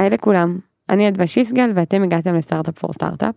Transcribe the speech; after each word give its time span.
היי 0.00 0.10
לכולם, 0.10 0.58
אני 0.88 1.08
אדווה 1.08 1.26
שיסגל 1.26 1.70
ואתם 1.74 2.02
הגעתם 2.02 2.34
ל 2.34 2.40
Startup 2.40 2.78
for 2.78 2.92
Startup. 2.92 3.34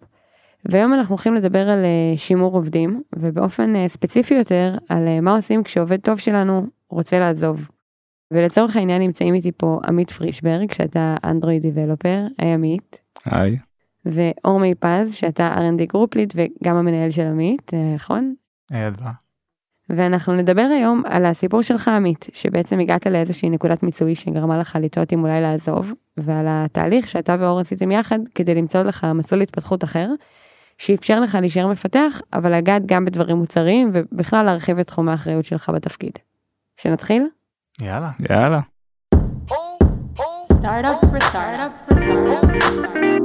והיום 0.66 0.94
אנחנו 0.94 1.16
הולכים 1.16 1.36
לדבר 1.36 1.70
על 1.70 1.86
אה, 1.86 2.18
שימור 2.18 2.56
עובדים 2.56 3.04
ובאופן 3.16 3.76
אה, 3.76 3.90
ספציפי 3.90 4.34
יותר 4.34 4.78
על 4.90 5.08
אה, 5.08 5.22
מה 5.22 5.36
עושים 5.36 5.64
כשעובד 5.64 6.00
טוב 6.00 6.20
שלנו 6.20 6.66
רוצה 6.90 7.20
לעזוב. 7.20 7.70
ולצורך 8.32 8.76
העניין 8.76 9.02
נמצאים 9.02 9.34
איתי 9.34 9.52
פה 9.58 9.80
עמית 9.88 10.12
פרישברג 10.12 10.72
שאתה 10.74 11.16
Android 11.24 11.62
developer, 11.62 12.28
היי 12.38 12.54
עמית. 12.54 12.98
היי. 13.26 13.58
ואור 14.06 14.76
מיפז 14.76 15.14
שאתה 15.14 15.56
R&D 15.56 15.86
group 15.86 16.16
lead 16.16 16.34
וגם 16.36 16.76
המנהל 16.76 17.12
של 17.12 17.26
עמית, 17.26 17.72
נכון? 17.96 18.34
היי 18.72 18.88
אדווה. 18.88 19.23
ואנחנו 19.96 20.34
נדבר 20.34 20.68
היום 20.74 21.04
על 21.06 21.26
הסיפור 21.26 21.62
שלך 21.62 21.88
עמית, 21.88 22.28
שבעצם 22.34 22.80
הגעת 22.80 23.08
לאיזושהי 23.08 23.50
נקודת 23.50 23.84
מיצוי 23.84 24.16
שגרמה 24.16 24.58
לך 24.58 24.78
לתהות 24.82 25.14
אם 25.14 25.24
אולי 25.24 25.42
לעזוב, 25.42 25.94
ועל 26.18 26.46
התהליך 26.50 27.08
שאתה 27.08 27.36
ואור 27.40 27.60
עשיתם 27.60 27.92
יחד 27.92 28.20
כדי 28.36 28.56
למצוא 28.56 28.84
לך 28.84 29.08
מסלול 29.16 29.42
התפתחות 29.42 29.84
אחר, 29.84 30.10
שאפשר 30.78 31.20
לך 31.20 31.38
להישאר 31.42 31.68
מפתח, 31.68 32.22
אבל 32.34 32.56
לגעת 32.56 32.86
גם 32.86 33.06
בדברים 33.06 33.38
מוצריים 33.38 33.90
ובכלל 33.94 34.46
להרחיב 34.46 34.80
את 34.80 34.88
תחום 34.88 35.10
האחריות 35.10 35.46
שלך 35.46 35.70
בתפקיד. 35.70 36.20
שנתחיל? 36.78 37.28
יאללה. 37.82 38.10
יאללה. 38.30 38.60
Startup 40.64 40.98
for 41.02 41.20
startup 41.30 41.74
for 41.86 41.96
startup 42.00 42.34
for 42.40 42.66
startup. 42.66 43.24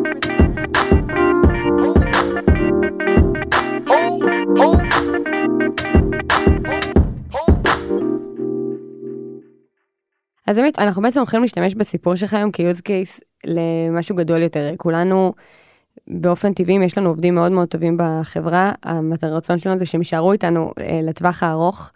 אז 10.49 10.57
באמת 10.57 10.79
אנחנו 10.79 11.03
בעצם 11.03 11.19
הולכים 11.19 11.43
להשתמש 11.43 11.75
בסיפור 11.75 12.15
שלך 12.15 12.35
היום 12.35 12.51
כ-use 12.53 12.81
case 12.81 13.21
למשהו 13.45 14.17
גדול 14.17 14.43
יותר. 14.43 14.71
כולנו 14.77 15.33
באופן 16.07 16.53
טבעי, 16.53 16.85
יש 16.85 16.99
לנו 16.99 17.09
עובדים 17.09 17.35
מאוד 17.35 17.53
מאוד 17.53 17.69
טובים 17.69 17.97
בחברה, 18.01 18.73
הרצון 19.23 19.59
שלנו 19.59 19.79
זה 19.79 19.87
שהם 19.87 20.01
יישארו 20.01 20.33
איתנו 20.33 20.73
אה, 20.81 21.01
לטווח 21.03 21.43
הארוך, 21.43 21.93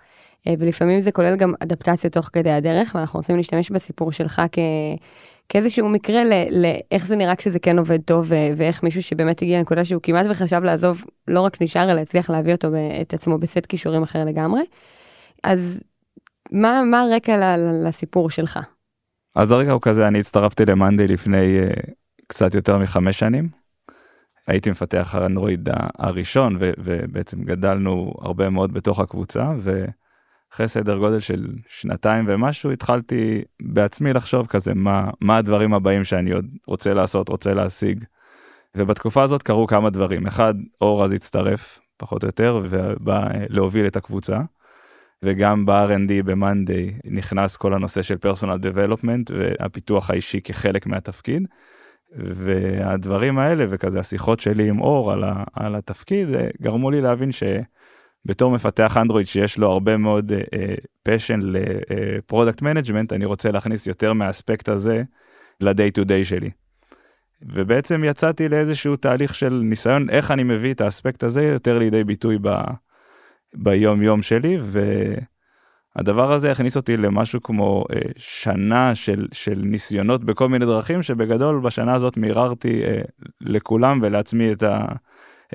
אה, 0.46 0.54
ולפעמים 0.58 1.00
זה 1.00 1.12
כולל 1.12 1.36
גם 1.36 1.54
אדפטציה 1.60 2.10
תוך 2.10 2.30
כדי 2.32 2.50
הדרך, 2.50 2.92
ואנחנו 2.94 3.18
רוצים 3.20 3.36
להשתמש 3.36 3.70
בסיפור 3.70 4.12
שלך 4.12 4.42
כ... 4.52 4.58
כאיזשהו 5.48 5.88
מקרה 5.88 6.22
לאיך 6.50 7.06
זה 7.06 7.16
נראה 7.16 7.36
כשזה 7.36 7.58
כן 7.58 7.78
עובד 7.78 8.00
טוב 8.00 8.26
ואיך 8.56 8.82
מישהו 8.82 9.02
שבאמת 9.02 9.42
הגיע 9.42 9.58
לנקודה 9.58 9.84
שהוא 9.84 10.02
כמעט 10.02 10.26
וחשב 10.30 10.60
לעזוב 10.64 11.04
לא 11.28 11.40
רק 11.40 11.62
נשאר 11.62 11.90
אלא 11.90 12.00
הצליח 12.00 12.30
להביא 12.30 12.52
אותו 12.54 12.68
את 13.00 13.14
עצמו 13.14 13.38
בסט 13.38 13.66
כישורים 13.66 14.02
אחר 14.02 14.24
לגמרי. 14.24 14.62
אז 15.44 15.80
מה 16.52 16.82
מה 16.84 17.00
הרקע 17.00 17.56
לסיפור 17.84 18.30
שלך? 18.30 18.58
אז 19.34 19.52
הרגע 19.52 19.72
הוא 19.72 19.80
כזה, 19.80 20.08
אני 20.08 20.20
הצטרפתי 20.20 20.64
למאנדי 20.64 21.08
לפני 21.08 21.60
uh, 21.60 21.90
קצת 22.28 22.54
יותר 22.54 22.78
מחמש 22.78 23.18
שנים. 23.18 23.48
הייתי 24.46 24.70
מפתח 24.70 25.14
האנדרואיד 25.14 25.68
הראשון 25.98 26.56
ו- 26.60 26.70
ובעצם 26.78 27.42
גדלנו 27.42 28.14
הרבה 28.18 28.50
מאוד 28.50 28.72
בתוך 28.72 29.00
הקבוצה 29.00 29.52
ואחרי 29.58 30.68
סדר 30.68 30.98
גודל 30.98 31.20
של 31.20 31.46
שנתיים 31.68 32.24
ומשהו 32.28 32.70
התחלתי 32.70 33.42
בעצמי 33.62 34.12
לחשוב 34.12 34.46
כזה 34.46 34.74
מה 34.74 35.10
מה 35.20 35.36
הדברים 35.36 35.74
הבאים 35.74 36.04
שאני 36.04 36.32
עוד 36.32 36.46
רוצה 36.66 36.94
לעשות 36.94 37.28
רוצה 37.28 37.54
להשיג. 37.54 38.04
ובתקופה 38.76 39.22
הזאת 39.22 39.42
קרו 39.42 39.66
כמה 39.66 39.90
דברים 39.90 40.26
אחד 40.26 40.54
אור 40.80 41.04
אז 41.04 41.12
הצטרף 41.12 41.80
פחות 41.96 42.22
או 42.22 42.28
יותר 42.28 42.60
ובא 42.62 43.26
אה, 43.26 43.44
להוביל 43.48 43.86
את 43.86 43.96
הקבוצה. 43.96 44.40
וגם 45.22 45.66
ב-R&D 45.66 46.22
ב-Monday 46.24 47.10
נכנס 47.10 47.56
כל 47.56 47.74
הנושא 47.74 48.02
של 48.02 48.18
personal 48.18 48.56
development 48.58 49.30
והפיתוח 49.30 50.10
האישי 50.10 50.40
כחלק 50.40 50.86
מהתפקיד. 50.86 51.46
והדברים 52.16 53.38
האלה 53.38 53.64
וכזה 53.68 54.00
השיחות 54.00 54.40
שלי 54.40 54.68
עם 54.68 54.80
אור 54.80 55.12
על, 55.12 55.24
ה, 55.24 55.44
על 55.54 55.74
התפקיד 55.74 56.28
גרמו 56.62 56.90
לי 56.90 57.00
להבין 57.00 57.30
שבתור 57.32 58.50
מפתח 58.50 58.96
אנדרואיד 58.96 59.26
שיש 59.26 59.58
לו 59.58 59.70
הרבה 59.70 59.96
מאוד 59.96 60.32
passion 61.02 61.40
ל 61.42 61.57
product 61.57 62.62
management 62.62 63.12
אני 63.12 63.24
רוצה 63.24 63.50
להכניס 63.50 63.86
יותר 63.86 64.12
מהאספקט 64.12 64.68
הזה 64.68 65.02
לדיי 65.60 65.90
טו 65.90 66.04
דיי 66.04 66.24
שלי. 66.24 66.50
ובעצם 67.42 68.04
יצאתי 68.04 68.48
לאיזשהו 68.48 68.96
תהליך 68.96 69.34
של 69.34 69.60
ניסיון 69.64 70.10
איך 70.10 70.30
אני 70.30 70.42
מביא 70.42 70.74
את 70.74 70.80
האספקט 70.80 71.22
הזה 71.22 71.42
יותר 71.42 71.78
לידי 71.78 72.04
ביטוי 72.04 72.38
ב, 72.42 72.48
ביום 73.54 74.02
יום 74.02 74.22
שלי 74.22 74.58
והדבר 75.96 76.32
הזה 76.32 76.52
הכניס 76.52 76.76
אותי 76.76 76.96
למשהו 76.96 77.42
כמו 77.42 77.84
אה, 77.92 78.00
שנה 78.16 78.94
של 78.94 79.26
של 79.32 79.60
ניסיונות 79.64 80.24
בכל 80.24 80.48
מיני 80.48 80.66
דרכים 80.66 81.02
שבגדול 81.02 81.60
בשנה 81.60 81.94
הזאת 81.94 82.16
מיררתי 82.16 82.82
אה, 82.84 83.00
לכולם 83.40 83.98
ולעצמי 84.02 84.52
את, 84.52 84.62
ה, 84.62 84.84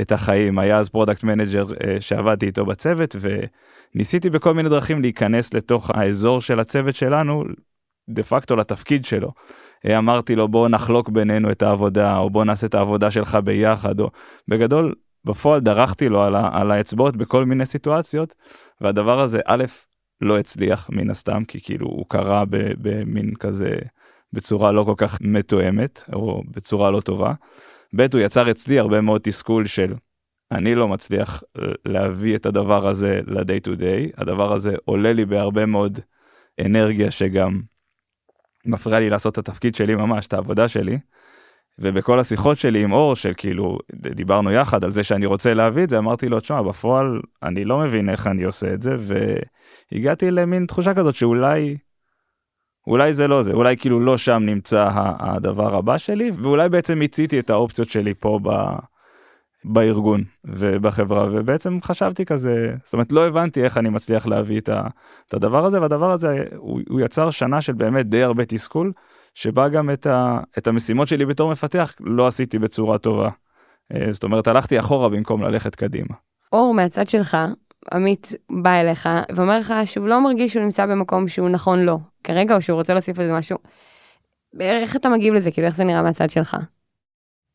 את 0.01 0.11
החיים 0.11 0.59
היה 0.59 0.77
אז 0.77 0.89
product 0.89 1.23
manager 1.23 1.65
אה, 1.83 2.01
שעבדתי 2.01 2.45
איתו 2.45 2.65
בצוות 2.65 3.15
וניסיתי 3.19 4.29
בכל 4.29 4.53
מיני 4.53 4.69
דרכים 4.69 5.01
להיכנס 5.01 5.53
לתוך 5.53 5.91
האזור 5.93 6.41
של 6.41 6.59
הצוות 6.59 6.95
שלנו 6.95 7.43
דה 8.09 8.23
פקטו 8.23 8.55
לתפקיד 8.55 9.05
שלו. 9.05 9.31
אה, 9.85 9.97
אמרתי 9.97 10.35
לו 10.35 10.47
בוא 10.47 10.67
נחלוק 10.67 11.09
בינינו 11.09 11.51
את 11.51 11.61
העבודה 11.61 12.17
או 12.17 12.29
בוא 12.29 12.45
נעשה 12.45 12.67
את 12.67 12.75
העבודה 12.75 13.11
שלך 13.11 13.37
ביחד 13.43 13.99
או 13.99 14.09
בגדול 14.47 14.93
בפועל 15.27 15.59
דרכתי 15.59 16.09
לו 16.09 16.23
על, 16.23 16.35
ה, 16.35 16.49
על 16.53 16.71
האצבעות 16.71 17.17
בכל 17.17 17.45
מיני 17.45 17.65
סיטואציות 17.65 18.35
והדבר 18.81 19.19
הזה 19.19 19.39
א' 19.45 19.63
לא 20.21 20.39
הצליח 20.39 20.89
מן 20.89 21.09
הסתם 21.09 21.43
כי 21.45 21.59
כאילו 21.61 21.87
הוא 21.87 22.05
קרה 22.09 22.43
במין 22.51 23.33
כזה 23.35 23.75
בצורה 24.33 24.71
לא 24.71 24.83
כל 24.83 24.93
כך 24.97 25.17
מתואמת 25.21 26.03
או 26.13 26.43
בצורה 26.51 26.91
לא 26.91 27.01
טובה. 27.01 27.33
ב' 27.95 28.07
הוא 28.13 28.21
יצר 28.21 28.51
אצלי 28.51 28.79
הרבה 28.79 29.01
מאוד 29.01 29.21
תסכול 29.21 29.65
של 29.65 29.93
אני 30.51 30.75
לא 30.75 30.87
מצליח 30.87 31.43
להביא 31.85 32.35
את 32.35 32.45
הדבר 32.45 32.87
הזה 32.87 33.21
ל-day 33.27 33.67
to 33.67 33.79
day 33.79 34.21
הדבר 34.21 34.53
הזה 34.53 34.75
עולה 34.85 35.13
לי 35.13 35.25
בהרבה 35.25 35.65
מאוד 35.65 35.99
אנרגיה 36.65 37.11
שגם 37.11 37.61
מפריע 38.65 38.99
לי 38.99 39.09
לעשות 39.09 39.33
את 39.33 39.37
התפקיד 39.37 39.75
שלי 39.75 39.95
ממש 39.95 40.27
את 40.27 40.33
העבודה 40.33 40.67
שלי. 40.67 40.99
ובכל 41.79 42.19
השיחות 42.19 42.57
שלי 42.57 42.83
עם 42.83 42.91
אור 42.91 43.15
של 43.15 43.31
כאילו 43.37 43.77
דיברנו 43.93 44.51
יחד 44.51 44.83
על 44.83 44.91
זה 44.91 45.03
שאני 45.03 45.25
רוצה 45.25 45.53
להביא 45.53 45.83
את 45.83 45.89
זה 45.89 45.97
אמרתי 45.97 46.29
לו 46.29 46.39
תשמע 46.39 46.61
בפועל 46.61 47.21
אני 47.43 47.65
לא 47.65 47.79
מבין 47.79 48.09
איך 48.09 48.27
אני 48.27 48.43
עושה 48.43 48.73
את 48.73 48.81
זה 48.81 48.95
והגעתי 49.91 50.31
למין 50.31 50.65
תחושה 50.65 50.93
כזאת 50.93 51.15
שאולי 51.15 51.77
אולי 52.87 53.13
זה 53.13 53.27
לא 53.27 53.43
זה 53.43 53.53
אולי 53.53 53.77
כאילו 53.77 53.99
לא 53.99 54.17
שם 54.17 54.43
נמצא 54.45 54.89
הדבר 55.19 55.75
הבא 55.75 55.97
שלי 55.97 56.31
ואולי 56.33 56.69
בעצם 56.69 56.99
מיציתי 56.99 57.39
את 57.39 57.49
האופציות 57.49 57.89
שלי 57.89 58.13
פה 58.13 58.39
ב... 58.43 58.49
בארגון 59.65 60.23
ובחברה 60.45 61.27
ובעצם 61.31 61.79
חשבתי 61.83 62.25
כזה 62.25 62.75
זאת 62.83 62.93
אומרת 62.93 63.11
לא 63.11 63.27
הבנתי 63.27 63.63
איך 63.63 63.77
אני 63.77 63.89
מצליח 63.89 64.27
להביא 64.27 64.59
את 64.59 65.33
הדבר 65.33 65.65
הזה 65.65 65.81
והדבר 65.81 66.11
הזה 66.11 66.43
הוא, 66.55 66.81
הוא 66.89 67.01
יצר 67.01 67.31
שנה 67.31 67.61
של 67.61 67.73
באמת 67.73 68.09
די 68.09 68.23
הרבה 68.23 68.45
תסכול 68.45 68.91
שבה 69.37 69.69
גם 69.69 69.89
את, 69.89 70.05
ה, 70.05 70.39
את 70.57 70.67
המשימות 70.67 71.07
שלי 71.07 71.25
בתור 71.25 71.51
מפתח 71.51 71.95
לא 71.99 72.27
עשיתי 72.27 72.59
בצורה 72.59 72.97
טובה. 72.97 73.29
אה, 73.93 74.07
זאת 74.11 74.23
אומרת 74.23 74.47
הלכתי 74.47 74.79
אחורה 74.79 75.09
במקום 75.09 75.43
ללכת 75.43 75.75
קדימה. 75.75 76.15
אור 76.53 76.73
מהצד 76.73 77.07
שלך 77.07 77.37
עמית 77.93 78.33
בא 78.49 78.73
אליך 78.73 79.09
ואומר 79.35 79.59
לך 79.59 79.73
שהוא 79.85 80.07
לא 80.07 80.23
מרגיש 80.23 80.53
שהוא 80.53 80.63
נמצא 80.63 80.85
במקום 80.85 81.27
שהוא 81.27 81.49
נכון 81.49 81.79
לו 81.79 81.99
כרגע 82.23 82.55
או 82.55 82.61
שהוא 82.61 82.77
רוצה 82.77 82.93
להוסיף 82.93 83.17
לזה 83.17 83.33
משהו. 83.33 83.57
איך 84.59 84.95
אתה 84.95 85.09
מגיב 85.09 85.33
לזה 85.33 85.51
כאילו 85.51 85.67
איך 85.67 85.75
זה 85.75 85.83
נראה 85.83 86.01
מהצד 86.01 86.29
שלך. 86.29 86.57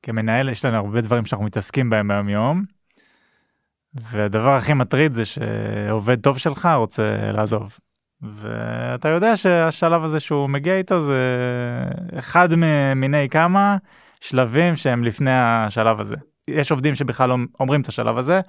כמנהל 0.03 0.49
יש 0.49 0.65
לנו 0.65 0.77
הרבה 0.77 1.01
דברים 1.01 1.25
שאנחנו 1.25 1.47
מתעסקים 1.47 1.91
בהם 1.91 2.09
ביום 2.09 2.29
יום. 2.29 2.63
והדבר 3.95 4.51
הכי 4.51 4.73
מטריד 4.73 5.13
זה 5.13 5.25
שעובד 5.25 6.21
טוב 6.21 6.39
שלך 6.39 6.69
רוצה 6.77 7.33
לעזוב. 7.33 7.79
ואתה 8.23 9.09
יודע 9.09 9.37
שהשלב 9.37 10.05
הזה 10.05 10.21
שהוא 10.21 10.51
מגיע 10.51 10.77
איתו 10.79 11.01
זה 11.01 11.23
אחד 12.19 12.49
מיני 12.97 13.29
כמה 13.29 13.77
שלבים 14.21 14.77
שהם 14.77 15.05
לפני 15.05 15.31
השלב 15.35 16.01
הזה. 16.01 16.17
יש 16.49 16.71
עובדים 16.71 16.95
שבכלל 16.95 17.29
לא 17.29 17.37
אומרים 17.61 17.81
את 17.81 17.89
השלב 17.89 18.19
הזה 18.19 18.41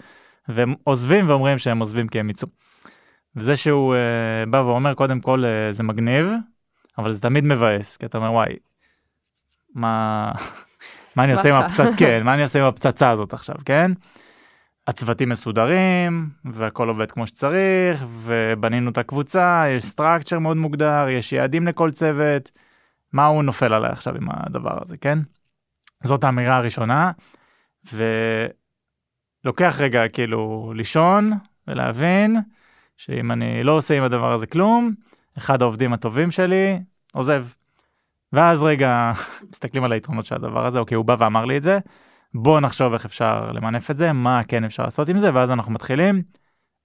והם 0.50 0.76
עוזבים 0.84 1.30
ואומרים 1.30 1.58
שהם 1.58 1.80
עוזבים 1.80 2.08
כי 2.08 2.20
הם 2.20 2.30
יצאו. 2.30 2.48
וזה 3.36 3.56
שהוא 3.56 3.96
uh, 3.96 4.50
בא 4.50 4.58
ואומר 4.58 4.94
קודם 4.94 5.20
כל 5.20 5.44
uh, 5.44 5.74
זה 5.74 5.84
מגניב 5.84 6.32
אבל 6.98 7.12
זה 7.14 7.22
תמיד 7.22 7.44
מבאס 7.44 7.98
כי 7.98 8.06
אתה 8.06 8.18
אומר 8.18 8.32
וואי 8.32 8.56
מה 9.76 10.32
מה 11.16 11.24
אני 11.24 11.32
עושה 11.32 11.56
עם 11.56 11.64
הפצצה 11.64 11.98
כן 11.98 12.24
מה 12.24 12.34
אני 12.34 12.44
עושה 12.44 12.60
עם 12.60 12.66
הפצצה 12.66 13.10
הזאת 13.10 13.34
עכשיו 13.34 13.56
כן. 13.66 13.92
הצוותים 14.88 15.30
מסודרים 15.30 16.30
והכל 16.46 16.90
עובד 16.90 17.12
כמו 17.12 17.28
שצריך 17.28 18.06
ובנינו 18.08 18.92
את 18.92 18.98
הקבוצה 18.98 19.66
יש 19.68 19.86
סטרקצ'ר 19.86 20.40
מאוד 20.40 20.58
מוגדר 20.58 21.08
יש 21.10 21.34
יעדים 21.34 21.68
לכל 21.68 21.92
צוות 21.92 22.52
מה 23.14 23.26
הוא 23.26 23.44
נופל 23.44 23.74
עליי 23.74 23.92
עכשיו 23.92 24.16
עם 24.16 24.28
הדבר 24.32 24.82
הזה 24.82 24.98
כן. 24.98 25.20
זאת 26.04 26.24
האמירה 26.24 26.58
הראשונה 26.58 27.12
ולוקח 27.94 29.76
רגע 29.80 30.08
כאילו 30.08 30.74
לישון 30.76 31.32
ולהבין 31.68 32.42
שאם 32.98 33.32
אני 33.32 33.64
לא 33.64 33.72
עושה 33.78 33.98
עם 33.98 34.04
הדבר 34.04 34.34
הזה 34.34 34.48
כלום 34.48 34.94
אחד 35.38 35.62
העובדים 35.62 35.94
הטובים 35.94 36.32
שלי 36.32 36.80
עוזב. 37.14 37.46
ואז 38.34 38.64
רגע 38.64 39.12
מסתכלים 39.52 39.84
על 39.84 39.92
היתרונות 39.92 40.26
של 40.26 40.36
הדבר 40.36 40.66
הזה 40.66 40.80
אוקיי 40.80 40.96
הוא 40.96 41.06
בא 41.06 41.16
ואמר 41.20 41.46
לי 41.46 41.58
את 41.58 41.64
זה 41.64 41.80
בוא 42.34 42.60
נחשוב 42.60 42.94
איך 42.94 43.06
אפשר 43.06 43.52
למנף 43.52 43.92
את 43.92 43.98
זה 43.98 44.14
מה 44.14 44.42
כן 44.48 44.64
אפשר 44.64 44.84
לעשות 44.84 45.10
עם 45.10 45.20
זה 45.20 45.34
ואז 45.34 45.52
אנחנו 45.52 45.74
מתחילים 45.74 46.22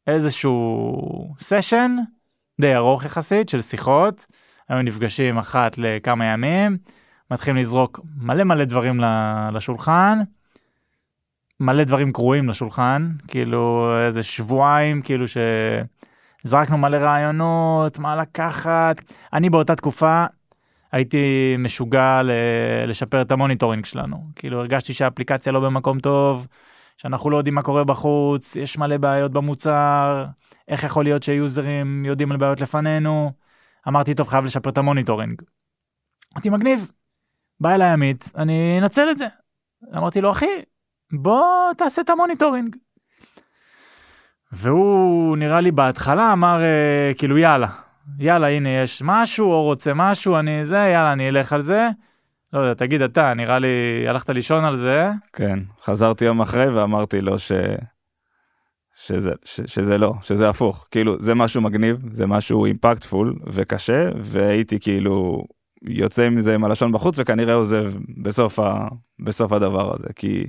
איזשהו 0.06 1.34
סשן 1.40 1.96
די 2.60 2.76
ארוך 2.76 3.04
יחסית 3.04 3.48
של 3.48 3.62
שיחות 3.62 4.26
היו 4.68 4.82
נפגשים 4.82 5.38
אחת 5.38 5.78
לכמה 5.78 6.24
ימים 6.24 6.78
מתחילים 7.30 7.56
לזרוק 7.56 8.00
מלא 8.16 8.44
מלא 8.44 8.64
דברים 8.64 9.00
לשולחן. 9.52 10.18
מלא 11.60 11.84
דברים 11.84 12.10
גרועים 12.10 12.48
לשולחן 12.48 13.10
כאילו 13.28 13.92
איזה 14.06 14.22
שבועיים 14.22 15.02
כאילו 15.02 15.24
שזרקנו 16.44 16.78
מלא 16.78 16.96
רעיונות 16.96 17.98
מה 17.98 18.16
לקחת 18.16 19.12
אני 19.32 19.50
באותה 19.50 19.76
תקופה 19.76 20.24
הייתי 20.92 21.56
משוגע 21.58 22.22
ל- 22.22 22.30
לשפר 22.86 23.22
את 23.22 23.32
ה 23.32 23.37
monitoring 23.37 23.84
שלנו 23.84 24.24
כאילו 24.36 24.58
הרגשתי 24.58 24.94
שהאפליקציה 24.94 25.52
לא 25.52 25.60
במקום 25.60 26.00
טוב 26.00 26.46
שאנחנו 26.96 27.30
לא 27.30 27.36
יודעים 27.36 27.54
מה 27.54 27.62
קורה 27.62 27.84
בחוץ 27.84 28.56
יש 28.56 28.78
מלא 28.78 28.96
בעיות 28.96 29.32
במוצר 29.32 30.24
איך 30.68 30.84
יכול 30.84 31.04
להיות 31.04 31.22
שיוזרים 31.22 32.04
יודעים 32.04 32.32
על 32.32 32.38
בעיות 32.38 32.60
לפנינו 32.60 33.32
אמרתי 33.88 34.14
טוב 34.14 34.28
חייב 34.28 34.44
לשפר 34.44 34.70
את 34.70 34.78
ה 34.78 34.84
monitoring. 34.84 35.42
אמרתי 36.34 36.50
מגניב. 36.50 36.90
בא 37.60 37.74
אליי 37.74 37.90
עמית 37.90 38.24
אני 38.36 38.78
אנצל 38.78 39.10
את 39.10 39.18
זה. 39.18 39.26
אמרתי 39.96 40.20
לו 40.20 40.30
אחי 40.30 40.46
בוא 41.12 41.72
תעשה 41.76 42.02
את 42.02 42.10
ה 42.10 42.16
monitoring. 42.16 42.76
והוא 44.52 45.36
נראה 45.36 45.60
לי 45.60 45.72
בהתחלה 45.72 46.32
אמר 46.32 46.60
אה, 46.62 47.12
כאילו 47.18 47.38
יאללה 47.38 47.68
יאללה 48.18 48.48
הנה 48.48 48.68
יש 48.68 49.02
משהו 49.04 49.52
או 49.52 49.62
רוצה 49.62 49.92
משהו 49.94 50.36
אני 50.36 50.64
זה 50.64 50.76
יאללה 50.76 51.12
אני 51.12 51.28
אלך 51.28 51.52
על 51.52 51.60
זה. 51.60 51.88
לא 52.52 52.58
יודע 52.58 52.74
תגיד 52.74 53.02
אתה 53.02 53.34
נראה 53.34 53.58
לי 53.58 54.04
הלכת 54.08 54.30
לישון 54.30 54.64
על 54.64 54.76
זה 54.76 55.10
כן, 55.32 55.58
חזרתי 55.82 56.24
יום 56.24 56.40
אחרי 56.40 56.68
ואמרתי 56.68 57.20
לו 57.20 57.38
ש... 57.38 57.52
שזה, 58.96 59.32
ש... 59.44 59.60
שזה 59.66 59.98
לא, 59.98 60.12
שזה 60.22 60.48
הפוך, 60.48 60.86
כאילו 60.90 61.16
זה 61.18 61.34
משהו 61.34 61.60
מגניב, 61.60 61.96
זה 62.12 62.26
משהו 62.26 62.64
אימפקטפול 62.64 63.38
וקשה, 63.46 64.08
והייתי 64.16 64.80
כאילו 64.80 65.44
יוצא 65.82 66.28
מזה 66.28 66.54
עם 66.54 66.64
הלשון 66.64 66.92
בחוץ 66.92 67.18
וכנראה 67.18 67.54
עוזב 67.54 67.92
בסוף, 68.22 68.58
ה... 68.58 68.88
בסוף 69.18 69.52
הדבר 69.52 69.94
הזה, 69.94 70.08
כי, 70.16 70.46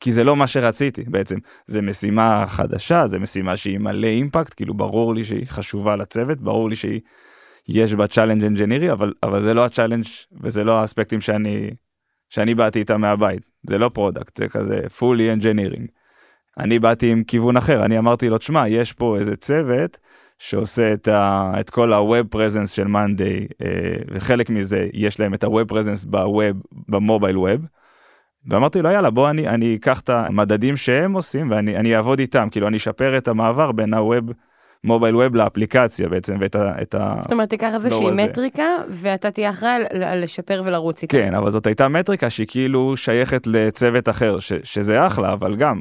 כי 0.00 0.12
זה 0.12 0.24
לא 0.24 0.36
מה 0.36 0.46
שרציתי 0.46 1.04
בעצם, 1.06 1.38
זה 1.66 1.82
משימה 1.82 2.44
חדשה, 2.46 3.06
זה 3.06 3.18
משימה 3.18 3.56
שהיא 3.56 3.78
מלא 3.78 4.06
אימפקט, 4.06 4.54
כאילו 4.54 4.74
ברור 4.74 5.14
לי 5.14 5.24
שהיא 5.24 5.46
חשובה 5.46 5.96
לצוות, 5.96 6.40
ברור 6.40 6.70
לי 6.70 6.76
שהיא, 6.76 7.00
יש 7.68 7.94
בה 7.94 8.06
challenge 8.06 8.44
אנג'ינירי, 8.44 8.92
אבל, 8.92 9.12
אבל 9.22 9.40
זה 9.40 9.54
לא 9.54 9.64
ה 9.64 9.68
challenge 9.68 10.04
וזה 10.42 10.64
לא 10.64 10.80
האספקטים 10.80 11.20
שאני, 11.20 11.70
שאני 12.30 12.54
באתי 12.54 12.78
איתם 12.78 13.00
מהבית, 13.00 13.42
זה 13.66 13.78
לא 13.78 13.90
product, 13.94 14.36
זה 14.36 14.48
כזה 14.48 14.80
fully 14.98 15.40
engineering. 15.40 15.86
אני 16.58 16.78
באתי 16.78 17.10
עם 17.10 17.24
כיוון 17.24 17.56
אחר, 17.56 17.84
אני 17.84 17.98
אמרתי 17.98 18.28
לו, 18.28 18.38
תשמע, 18.38 18.68
יש 18.68 18.92
פה 18.92 19.16
איזה 19.18 19.36
צוות 19.36 19.98
שעושה 20.38 20.92
את, 20.92 21.08
ה, 21.08 21.52
את 21.60 21.70
כל 21.70 21.92
ה-Web 21.92 22.36
presence 22.36 22.66
של 22.66 22.86
Monday, 22.86 23.46
וחלק 24.10 24.50
מזה 24.50 24.88
יש 24.92 25.20
להם 25.20 25.34
את 25.34 25.44
ה-Web 25.44 25.72
presence 25.72 26.06
ב 26.06 26.56
web, 26.88 27.06
ב 27.06 27.11
mobile 27.11 27.38
web. 27.38 27.60
ואמרתי 28.48 28.82
לו, 28.82 28.90
יאללה, 28.90 29.10
בוא 29.10 29.30
אני, 29.30 29.48
אני 29.48 29.76
אקח 29.76 30.00
את 30.00 30.10
המדדים 30.10 30.76
שהם 30.76 31.12
עושים 31.12 31.50
ואני 31.50 31.76
אני 31.76 31.96
אעבוד 31.96 32.18
איתם, 32.18 32.48
כאילו 32.50 32.68
אני 32.68 32.76
אשפר 32.76 33.18
את 33.18 33.28
המעבר 33.28 33.72
בין 33.72 33.94
ה 33.94 34.00
web, 34.00 34.24
מובייל 34.84 35.16
ווב 35.16 35.34
לאפליקציה 35.36 36.08
בעצם, 36.08 36.36
ואת 36.40 36.54
ה... 36.54 36.82
את 36.82 36.94
ה... 36.94 37.14
זאת 37.20 37.32
אומרת, 37.32 37.50
תיקח 37.50 37.70
איזושהי 37.74 38.04
לא, 38.04 38.16
זה- 38.16 38.24
מטריקה, 38.24 38.66
ואתה 38.88 39.30
תהיה 39.30 39.50
אחראי 39.50 39.78
לשפר 39.92 40.62
ולרוץ 40.64 41.02
איתה. 41.02 41.16
כן, 41.16 41.34
אבל 41.34 41.50
זאת 41.50 41.66
הייתה 41.66 41.88
מטריקה 41.88 42.30
שהיא 42.30 42.46
כאילו 42.50 42.96
שייכת 42.96 43.46
לצוות 43.46 44.08
אחר, 44.08 44.38
ש, 44.38 44.52
שזה 44.62 45.06
אחלה, 45.06 45.32
אבל 45.32 45.56
גם, 45.56 45.80